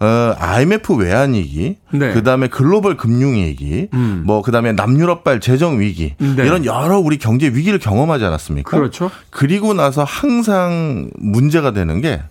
[0.00, 2.06] 어, IMF 외환 위기, 네.
[2.08, 2.14] 음.
[2.14, 3.88] 그 다음에 글로벌 금융 위기,
[4.24, 6.46] 뭐, 그 다음에 남유럽발 재정 위기, 네.
[6.46, 8.70] 이런 여러 우리 경제 위기를 경험하지 않았습니까?
[8.78, 9.10] 그렇죠.
[9.28, 12.22] 그리고 나서 항상 문제가 되는 게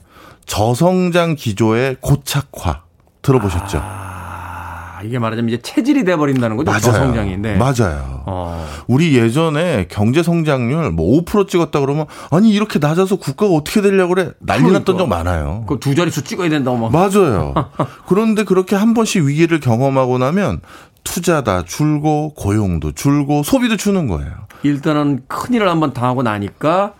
[0.47, 2.81] 저성장 기조의 고착화.
[3.21, 3.79] 들어보셨죠?
[3.83, 4.08] 아,
[5.03, 6.69] 이게 말하자면 이제 체질이 돼버린다는 거죠.
[6.71, 6.81] 맞아요.
[6.81, 7.57] 저성장인데.
[7.57, 8.23] 맞아요.
[8.25, 8.65] 어.
[8.87, 14.31] 우리 예전에 경제 성장률 뭐 5% 찍었다 그러면 아니 이렇게 낮아서 국가가 어떻게 되려고 그래
[14.39, 15.65] 난리 났던 적 많아요.
[15.67, 16.91] 그 두 자릿수 찍어야 된다고 막.
[16.91, 17.53] 맞아요.
[18.07, 20.61] 그런데 그렇게 한 번씩 위기를 경험하고 나면
[21.03, 24.31] 투자다 줄고 고용도 줄고 소비도 주는 거예요.
[24.63, 26.93] 일단은 큰일을 한번 당하고 나니까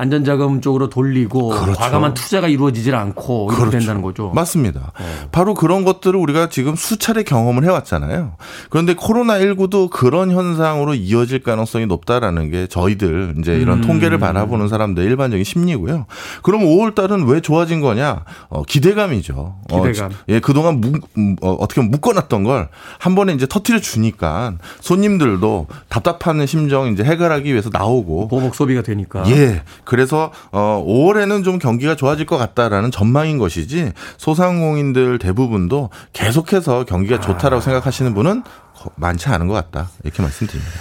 [0.00, 1.78] 안전자금 쪽으로 돌리고 그렇죠.
[1.78, 3.78] 과감한 투자가 이루어지질 않고 이렇게 그렇죠.
[3.78, 4.30] 된다는 거죠.
[4.34, 4.92] 맞습니다.
[5.32, 8.32] 바로 그런 것들을 우리가 지금 수차례 경험을 해왔잖아요.
[8.70, 13.86] 그런데 코로나19도 그런 현상으로 이어질 가능성이 높다라는 게 저희들 이제 이런 음.
[13.86, 16.06] 통계를 바라보는 사람들 일반적인 심리고요.
[16.42, 18.24] 그럼 5월 달은 왜 좋아진 거냐?
[18.48, 19.56] 어, 기대감이죠.
[19.68, 20.10] 기대감.
[20.10, 25.66] 어, 예, 그동안 묵, 음, 어, 어떻게 묶어놨던 걸 한 번에 이제 터트려 주니까 손님들도
[25.88, 29.24] 답답한 심정 이제 해결하기 위해서 나오고 보복 소비가 되니까.
[29.30, 29.62] 예.
[29.90, 37.20] 그래서 어 5월에는 좀 경기가 좋아질 것 같다라는 전망인 것이지 소상공인들 대부분도 계속해서 경기가 아.
[37.20, 39.90] 좋다라고 생각하시는 분은 거- 많지 않은 것 같다.
[40.04, 40.72] 이렇게 말씀드립니다.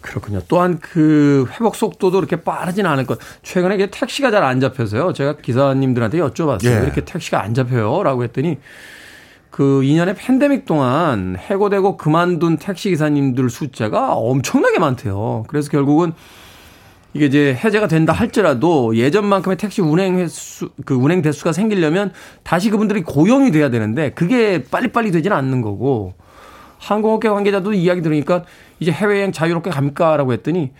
[0.00, 0.40] 그렇군요.
[0.48, 3.18] 또한 그 회복 속도도 이렇게 빠르진 않을 것.
[3.42, 5.12] 최근에 이게 택시가 잘 안 잡혀서요.
[5.12, 6.64] 제가 기사님들한테 여쭤봤어요.
[6.64, 6.76] 예.
[6.76, 8.02] 왜 이렇게 택시가 안 잡혀요?
[8.04, 8.56] 라고 했더니
[9.50, 15.44] 그 2년의 팬데믹 동안 해고되고 그만둔 택시 기사님들 숫자가 엄청나게 많대요.
[15.46, 16.14] 그래서 결국은
[17.14, 22.12] 이게 이제 해제가 된다 할지라도 예전만큼의 택시 운행 횟수, 그 운행 대수가 생기려면
[22.42, 26.14] 다시 그분들이 고용이 돼야 되는데 그게 빨리빨리 되지는 않는 거고
[26.78, 28.44] 항공업계 관계자도 이야기 들으니까
[28.80, 30.72] 이제 해외여행 자유롭게 갑니까라고 했더니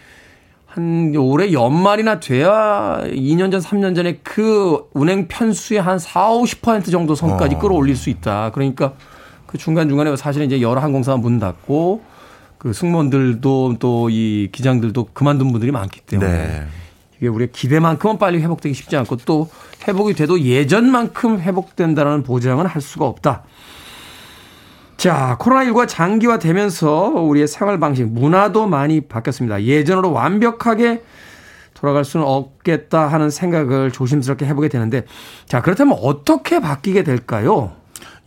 [0.66, 7.14] 한 올해 연말이나 돼야 2년 전, 3년 전에 그 운행 편수의 한 4, 50% 정도
[7.14, 7.58] 선까지 어.
[7.60, 8.50] 끌어올릴 수 있다.
[8.52, 8.94] 그러니까
[9.46, 12.02] 그 중간중간에 사실은 이제 여러 항공사가 문 닫고
[12.64, 16.66] 그 승무원들도 또 이 기장들도 그만둔 분들이 많기 때문에 네.
[17.18, 19.50] 이게 우리가 기대만큼은 빨리 회복되기 쉽지 않고 또
[19.86, 23.42] 회복이 돼도 예전만큼 회복된다는 보장은 할 수가 없다.
[24.96, 29.64] 자, 코로나19가 장기화되면서 우리의 생활 방식, 문화도 많이 바뀌었습니다.
[29.64, 31.02] 예전으로 완벽하게
[31.74, 35.04] 돌아갈 수는 없겠다 하는 생각을 조심스럽게 해보게 되는데,
[35.46, 37.72] 자, 그렇다면 어떻게 바뀌게 될까요?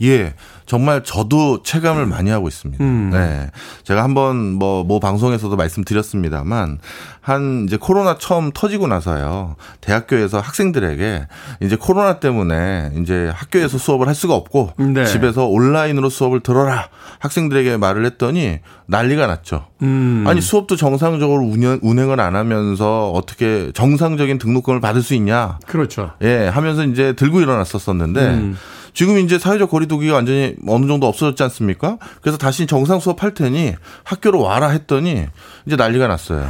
[0.03, 0.35] 예.
[0.67, 2.83] 정말 저도 체감을 많이 하고 있습니다.
[2.83, 3.09] 음.
[3.11, 3.49] 네.
[3.83, 6.79] 제가 한번 뭐, 뭐 방송에서도 말씀드렸습니다만,
[7.21, 9.55] 한 이제 코로나 처음 터지고 나서요.
[9.81, 11.27] 대학교에서 학생들에게
[11.61, 15.05] 이제 코로나 때문에 이제 학교에서 수업을 할 수가 없고, 네.
[15.05, 16.89] 집에서 온라인으로 수업을 들어라.
[17.19, 19.67] 학생들에게 말을 했더니 난리가 났죠.
[19.81, 20.25] 음.
[20.27, 25.59] 아니 수업도 정상적으로 운영, 운행을 안 하면서 어떻게 정상적인 등록금을 받을 수 있냐?
[25.65, 26.11] 그렇죠.
[26.21, 28.57] 예, 하면서 이제 들고 일어났었었는데 음.
[28.97, 31.99] 지금 이제 사회적 거리두기가 완전히 어느 정도 없어졌지 않습니까?
[32.19, 35.27] 그래서 다시 정상 수업 할 테니 학교로 와라 했더니
[35.67, 36.49] 이제 난리가 났어요.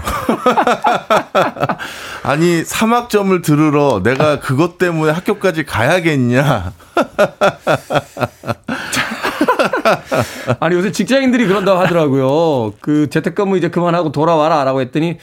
[2.23, 6.71] 아니 삼학점을 들으러 내가 그것 때문에 학교까지 가야겠냐?
[10.61, 12.75] 아니 요새 직장인들이 그런다고 하더라고요.
[12.79, 15.17] 그 재택근무 이제 그만하고 돌아와라라고 했더니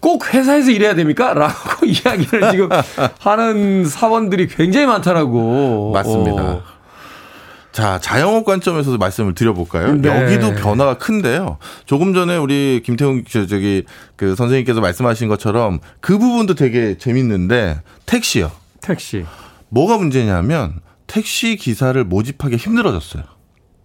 [0.00, 1.34] 꼭 회사에서 일해야 됩니까?
[1.34, 2.68] 라고 이야기를 지금
[3.20, 5.92] 하는 사원들이 굉장히 많더라고.
[5.92, 6.42] 맞습니다.
[6.42, 6.62] 어.
[7.72, 9.94] 자, 자영업 관점에서도 말씀을 드려볼까요?
[9.94, 10.08] 네.
[10.08, 11.58] 여기도 변화가 큰데요.
[11.84, 13.84] 조금 전에 우리 김태훈 저- 저기
[14.16, 18.50] 그 선생님께서 말씀하신 것처럼 그 부분도 되게 재밌는데 택시요.
[18.80, 19.24] 택시.
[19.68, 23.22] 뭐가 문제냐면 택시 기사를 모집하기 힘들어졌어요.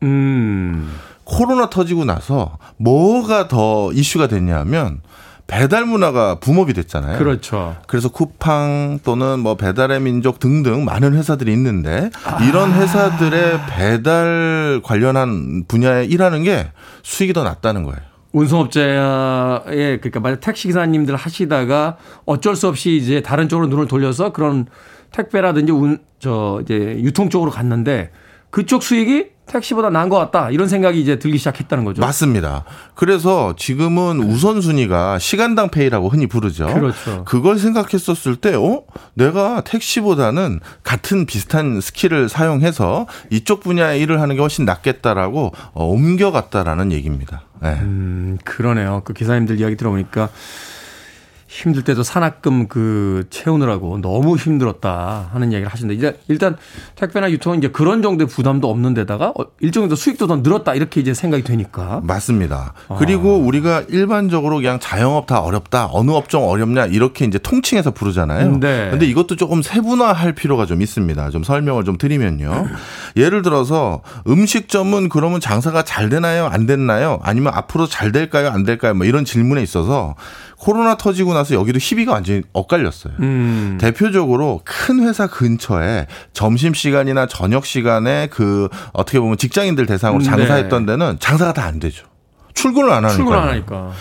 [0.04, 0.92] 음.
[1.24, 5.02] 코로나 터지고 나서 뭐가 더 이슈가 됐냐면
[5.48, 7.18] 배달 문화가 붐업이 됐잖아요.
[7.18, 7.76] 그렇죠.
[7.88, 12.10] 그래서 쿠팡 또는 뭐 배달의 민족 등등 많은 회사들이 있는데
[12.48, 16.72] 이런 회사들의 배달 관련한 분야에 일하는 게
[17.04, 18.00] 수익이 더 낮다는 거예요.
[18.32, 24.66] 운송업자의 그러니까 만약 택시 기사님들 하시다가 어쩔 수 없이 이제 다른 쪽으로 눈을 돌려서 그런
[25.12, 26.74] 택배라든지 운 저 이제
[27.04, 28.10] 유통 쪽으로 갔는데
[28.50, 32.02] 그쪽 수익이 택시보다 나은 것 같다 이런 생각이 이제 들기 시작했다는 거죠.
[32.02, 32.64] 맞습니다.
[32.96, 36.68] 그래서 지금은 우선순위가 시간당 pay라고 흔히 부르죠.
[36.74, 37.24] 그렇죠.
[37.26, 38.84] 그걸 생각했었을 때, 어?
[39.14, 46.92] 내가 택시보다는 같은 비슷한 skill을 사용해서 이쪽 분야의 일을 하는 게 훨씬 낫겠다라고 어, 옮겨갔다라는
[46.92, 47.44] 얘기입니다.
[47.62, 47.70] 네.
[47.82, 49.02] 음, 그러네요.
[49.06, 50.30] 그 기사님들 이야기 들어보니까
[51.56, 56.58] 힘들 때도 사납금 그 채우느라고 너무 힘들었다 하는 이야기를 하시는데 이제 일단
[56.96, 61.00] 택배나 유통은 이제 그런 정도의 부담도 없는 데다가 어, 일정 정도 수익도 더 늘었다 이렇게
[61.00, 62.74] 이제 생각이 되니까 맞습니다.
[62.98, 68.58] 그리고 우리가 일반적으로 그냥 자영업 다 어렵다, 어느 업종 어렵냐 이렇게 이제 통칭해서 부르잖아요.
[68.58, 68.90] 네.
[68.90, 71.30] 근데 이것도 조금 세분화할 필요가 좀 있습니다.
[71.30, 72.68] 좀 설명을 좀 드리면요.
[73.16, 77.20] 예를 들어서 음식점은 그러면 장사가 잘 되나요, 안 됐나요?
[77.24, 78.94] 아니면 앞으로 잘 될까요, 안 될까요?
[78.94, 80.16] 뭐 이런 질문에 있어서
[80.58, 83.14] 코로나 터지고 나서 여기도 희비가 완전히 엇갈렸어요.
[83.20, 83.78] 음.
[83.80, 90.30] 대표적으로 큰 회사 근처에 점심 시간이나 저녁 시간에 그 어떻게 보면 직장인들 대상으로 네.
[90.30, 92.06] 장사했던 데는 장사가 다 안 되죠.
[92.54, 93.16] 출근을 안 하니까.
[93.18, 93.92] 출근 안 하니까.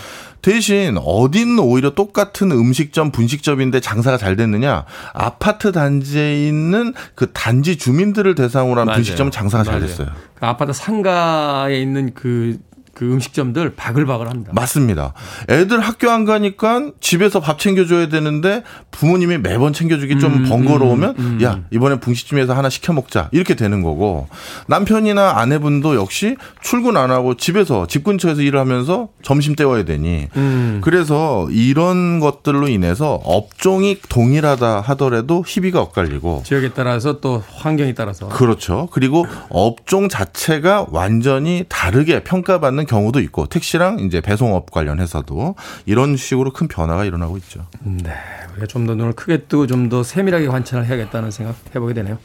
[0.41, 8.35] 대신 어딘 오히려 똑같은 음식점 분식점인데 장사가 잘 됐느냐 아파트 단지에 있는 그 단지 주민들을
[8.35, 8.87] 대상으로 한.
[8.93, 9.87] 분식점은 장사가 잘 맞아요.
[9.87, 10.07] 됐어요.
[10.35, 12.59] 그 아파트 상가에 있는 그,
[12.95, 14.51] 그 음식점들 바글바글 합니다.
[14.55, 15.13] 맞습니다.
[15.49, 21.37] 애들 학교 안 가니까 집에서 밥 챙겨줘야 되는데 부모님이 매번 챙겨주기 좀 음, 번거로우면 음,
[21.39, 21.43] 음.
[21.43, 24.29] 야 이번에 분식집에서 하나 시켜 먹자 이렇게 되는 거고
[24.67, 30.79] 남편이나 아내분도 역시 출근 안 하고 집에서 집 근처에서 일을 하면서 점심 때워야 되니 음.
[30.81, 38.29] 그래서 이런 것들로 인해서 업종이 동일하다 하더라도 희비가 엇갈리고 지역에 따라서 또 환경에 따라서.
[38.29, 38.87] 그렇죠.
[38.93, 45.55] 그리고 업종 자체가 완전히 다르게 평가받는 경우도 있고 택시랑 이제 배송업 관련해서도
[45.85, 47.65] 이런 식으로 큰 변화가 일어나고 있죠.
[47.83, 48.13] 네.
[48.51, 52.17] 우리가 좀 더 눈을 크게 뜨고 좀 더 세밀하게 관찰을 해야겠다는 생각 해보게 되네요.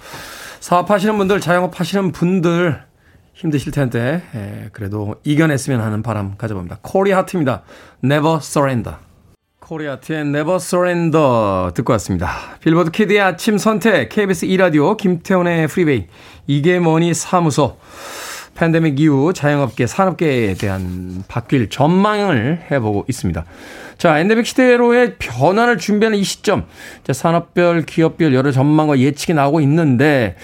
[0.61, 2.82] 사업하시는 분들, 자영업 하시는 분들
[3.34, 6.78] 힘드실 텐데, 예, 그래도 이겨냈으면 하는 바람 가져봅니다.
[6.82, 7.62] Corey Hart입니다.
[8.04, 8.98] Never Surrender.
[9.61, 12.30] Corey Hart의 Never Surrender 듣고 왔습니다.
[12.61, 16.09] 빌보드 키드의 아침 선택, KBS 2라디오, 김태훈의 프리웨이,
[16.46, 17.78] 이게 뭐니 사무소,
[18.55, 23.44] 팬데믹 이후 자영업계, 산업계에 대한 바뀔 전망을 해보고 있습니다.
[23.96, 26.64] 자, 엔데믹 시대로의 변화를 준비하는 이 시점,
[27.05, 30.36] 자, 산업별, 기업별 여러 전망과 예측이 나오고 있는데,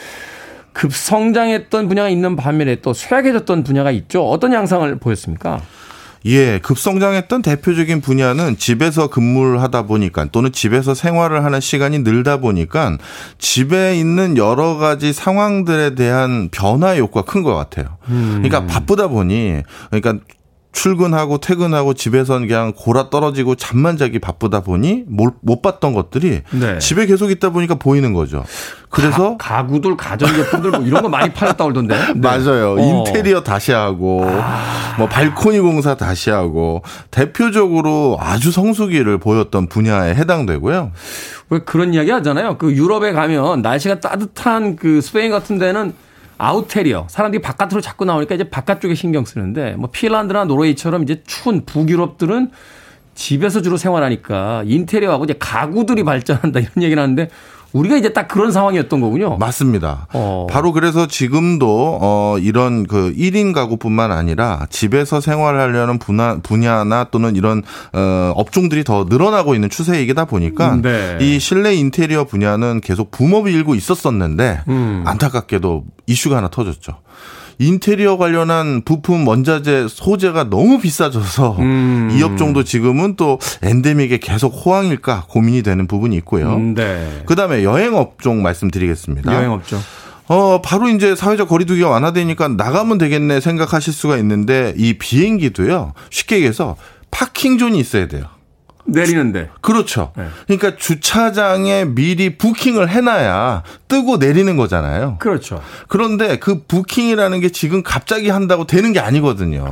[0.72, 4.28] 급성장했던 분야가 있는 반면에 또 쇠약해졌던 분야가 있죠.
[4.28, 5.62] 어떤 양상을 보였습니까?
[6.24, 12.98] 예, 급성장했던 대표적인 분야는 집에서 근무를 하다 보니까 또는 집에서 생활을 하는 시간이 늘다 보니까
[13.38, 17.98] 집에 있는 여러 가지 상황들에 대한 변화 욕구가 큰 것 같아요.
[18.08, 20.24] 그러니까 바쁘다 보니 그러니까
[20.77, 26.79] 출근하고 퇴근하고 집에선 그냥 골아 떨어지고 잠만 자기 바쁘다 보니 못, 못 봤던 것들이 네.
[26.79, 28.45] 집에 계속 있다 보니까 보이는 거죠.
[28.91, 31.97] 그래서 가, 가구들, 가전제품들 뭐 이런 거 많이 팔았다 그러던데.
[32.14, 32.20] 네.
[32.20, 32.74] 맞아요.
[32.74, 32.79] 어.
[32.79, 32.83] 아.
[32.83, 34.31] 인테리어 다시 하고,
[34.99, 40.93] 뭐 발코니 공사 다시 하고, 대표적으로 아주 성수기를 보였던 분야에 해당되고요.
[41.51, 42.59] 왜 그런 이야기 하잖아요.
[42.59, 45.95] 그 유럽에 가면 날씨가 따뜻한 그 스페인 같은 데는
[46.39, 47.07] 아웃테리어.
[47.09, 52.51] 사람들이 바깥으로 자꾸 나오니까 이제 바깥쪽에 신경 쓰는데 뭐 핀란드나 노르웨이처럼 이제 추운 북유럽들은
[53.14, 57.30] 집에서 주로 생활하니까 인테리어하고 이제 가구들이 발전한다 이런 얘기를 하는데
[57.77, 59.37] 우리가 이제 딱 그런 상황이었던 거군요.
[59.37, 60.07] 맞습니다.
[60.12, 60.47] 어.
[60.49, 67.62] 바로 그래서 지금도 어 이런 그 1인 가구뿐만 아니라 집에서 생활하려는 분야, 분야나 또는 이런
[67.93, 71.18] 어 업종들이 더 늘어나고 있는 추세이다 보니까 네.
[71.20, 75.03] 이 실내 인테리어 분야는 계속 붐업이 일고 있었었는데 음.
[75.07, 76.99] 안타깝게도 이슈가 하나 터졌죠.
[77.59, 82.11] 인테리어 관련한 부품 원자재 소재가 너무 비싸져서 음.
[82.12, 86.54] 이 업종도 지금은 또 엔데믹에 계속 호황일까 고민이 되는 부분이 있고요.
[86.54, 87.22] 음, 네.
[87.26, 89.34] 그다음에 여행 업종 말씀드리겠습니다.
[89.34, 89.80] 여행 없죠.
[90.28, 95.92] 어, 바로 이제 사회적 거리두기가 완화되니까 나가면 되겠네 생각하실 수가 있는데 이 비행기도요.
[96.11, 96.76] 쉽게 얘기해서
[97.11, 98.26] parking zone이 있어야 돼요.
[98.87, 99.51] 내리는데.
[99.61, 100.12] 그렇죠.
[100.16, 100.26] 네.
[100.47, 105.16] 그러니까 주차장에 미리 부킹을 해놔야 뜨고 내리는 거잖아요.
[105.18, 105.62] 그렇죠.
[105.89, 109.68] 그런데 그 부킹이라는 게 지금 갑자기 한다고 되는 게 아니거든요.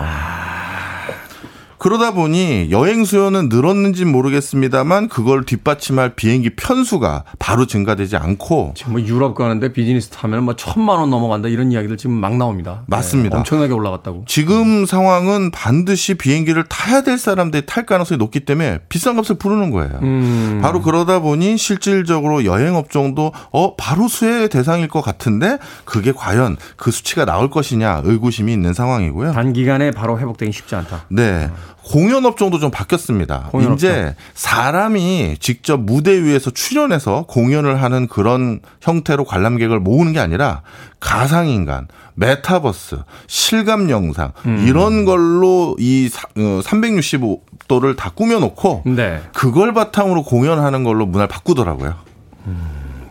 [1.85, 9.03] 그러다 보니 여행 수요는 늘었는지 모르겠습니다만 그걸 뒷받침할 비행기 편수가 바로 증가되지 않고 지금 뭐
[9.03, 12.85] 유럽 가는데 비즈니스 타면 뭐 천만 원 넘어간다 이런 이야기들 지금 막 나옵니다.
[12.87, 13.37] 맞습니다.
[13.37, 14.25] 네, 엄청나게 올라갔다고.
[14.27, 19.99] 지금 상황은 반드시 비행기를 타야 될 사람들이 탈 가능성이 높기 때문에 비싼 값을 부르는 거예요.
[20.01, 20.61] 음.
[20.63, 26.91] 바로 그러다 보니 실질적으로 여행 업종도 어 바로 수혜의 대상일 것 같은데 그게 과연 그
[26.91, 29.33] 수치가 나올 것이냐 의구심이 있는 상황이고요.
[29.33, 31.05] 단기간에 바로 회복되기 쉽지 않다.
[31.11, 31.51] 네.
[31.85, 33.49] 공연 업종도 좀 바뀌었습니다.
[33.51, 40.63] 공연 이제 사람이 직접 무대 위에서 출연해서 공연을 하는 그런 형태로 관람객을 모으는 게 아니라
[41.01, 44.65] 가상인간, 메타버스, 실감 영상 음.
[44.67, 49.21] 이런 걸로 이 365도를 다 꾸며놓고 네.
[49.35, 51.95] 그걸 바탕으로 공연하는 걸로 문화를 바꾸더라고요.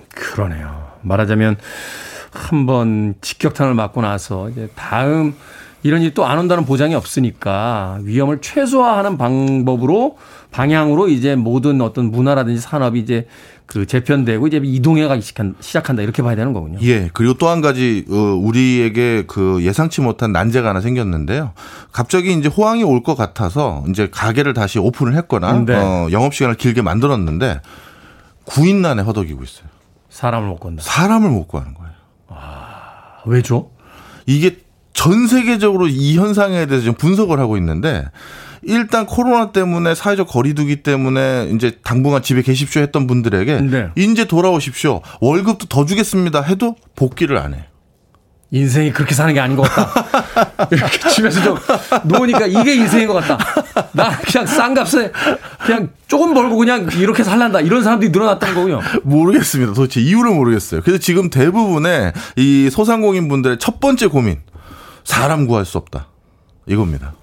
[0.10, 0.84] 그러네요.
[1.02, 1.58] 말하자면
[2.32, 5.36] 한번 직격탄을 맞고 나서 이제 다음
[5.84, 10.18] 이런 일이 또 안 온다는 보장이 없으니까 위험을 최소화하는 방법으로
[10.52, 13.28] 방향으로 이제 모든 어떤 문화라든지 산업이 이제
[13.66, 16.80] 그 재편되고 이제 이동해가기 시작한- 시작한다 이렇게 봐야 되는 거군요.
[16.82, 17.10] 예.
[17.14, 21.52] 그리고 또 한 가지 어, 우리에게 그 예상치 못한 난제가 하나 생겼는데요.
[21.92, 25.76] 갑자기 이제 호황이 올 것 같아서 이제 가게를 다시 오픈을 했거나 네.
[25.76, 27.62] 어, 영업 시간을 길게 만들었는데
[28.46, 29.68] 구인난에 허덕이고 있어요.
[30.10, 30.84] 사람을 못 건다.
[30.84, 31.92] 사람을 못 구하는 거예요.
[33.26, 33.72] 왜죠?
[34.26, 34.58] 이게
[34.94, 38.06] 전 세계적으로 이 현상에 대해서 지금 분석을 하고 있는데
[38.62, 43.90] 일단 코로나 때문에 사회적 거리두기 때문에 이제 당분간 집에 계십시오 했던 분들에게 네.
[43.98, 45.02] 이제 돌아오십시오.
[45.20, 46.42] 월급도 더 주겠습니다.
[46.42, 47.66] 해도 복귀를 안 해.
[48.52, 50.68] 인생이 그렇게 사는 게 아닌 것 같다.
[50.72, 51.58] 이렇게 집에서 좀
[52.04, 53.38] 놓으니까 이게 인생인 것 같다.
[53.94, 55.12] 나 그냥 싼 값에
[55.66, 57.62] 그냥 조금 벌고 그냥 이렇게 살란다.
[57.62, 58.80] 이런 사람들이 늘어났다는 거군요.
[59.02, 59.74] 모르겠습니다.
[59.74, 60.82] 도대체 이유를 모르겠어요.
[60.82, 64.38] 그래서 지금 대부분의 이 소상공인 분들의 첫 번째 고민
[65.04, 66.08] 사람 구할 수 없다.
[66.66, 67.14] 이겁니다.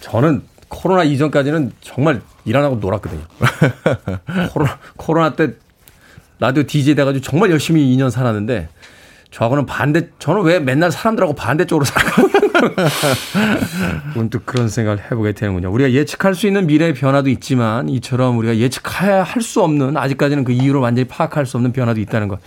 [0.00, 3.22] 저는 코로나 이전까지는 정말 일 안 하고 놀았거든요.
[4.52, 5.50] 코로나, 코로나 때
[6.40, 8.68] 라디오 DJ 돼가지고 정말 열심히 2년 살았는데
[9.30, 12.22] 저하고는 반대, 저는 왜 맨날 사람들하고 반대쪽으로 살고
[14.14, 15.70] 문득 그런 생각을 해보게 되는군요.
[15.72, 20.80] 우리가 예측할 수 있는 미래의 변화도 있지만 이처럼 우리가 예측해야 할수 없는 아직까지는 그 이유를
[20.80, 22.40] 완전히 파악할 수 없는 변화도 있다는 것.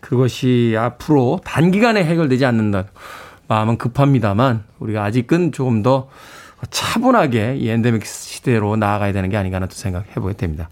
[0.00, 2.84] 그것이 앞으로 단기간에 해결되지 않는다.
[3.48, 6.08] 마음은 급합니다만 우리가 아직은 조금 더
[6.70, 10.68] 차분하게 이 엔데믹 시대로 나아가야 되는 게 아닌가 하는 또 생각해 보게 됩니다.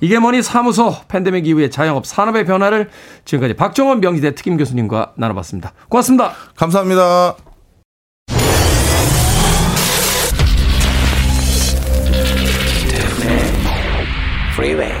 [0.00, 2.88] 이게 뭐니 사무소 팬데믹 이후의 자영업 산업의 변화를
[3.24, 5.72] 지금까지 박정원 명지대 특임 교수님과 나눠봤습니다.
[5.88, 6.32] 고맙습니다.
[6.54, 7.36] 감사합니다.
[14.58, 14.97] Freeway.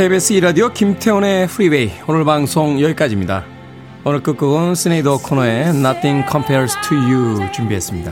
[0.00, 3.44] KBS 이라디오 김태훈의 프리웨이 오늘 방송 여기까지입니다.
[4.02, 8.10] 오늘 끝곡은 스네이더 코너의 Nothing Compares to You 준비했습니다.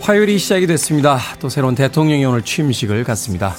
[0.00, 1.18] 화요일이 시작이 됐습니다.
[1.38, 3.54] 또 새로운 대통령이 오늘 취임식을 갖습니다.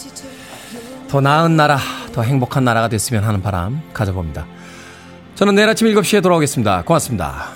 [1.07, 1.77] 더 나은 나라,
[2.11, 4.47] 더 행복한 나라가 됐으면 하는 바람 가져봅니다.
[5.35, 6.85] 저는 내일 아침 7시에 돌아오겠습니다.
[6.85, 7.49] 고맙습니다.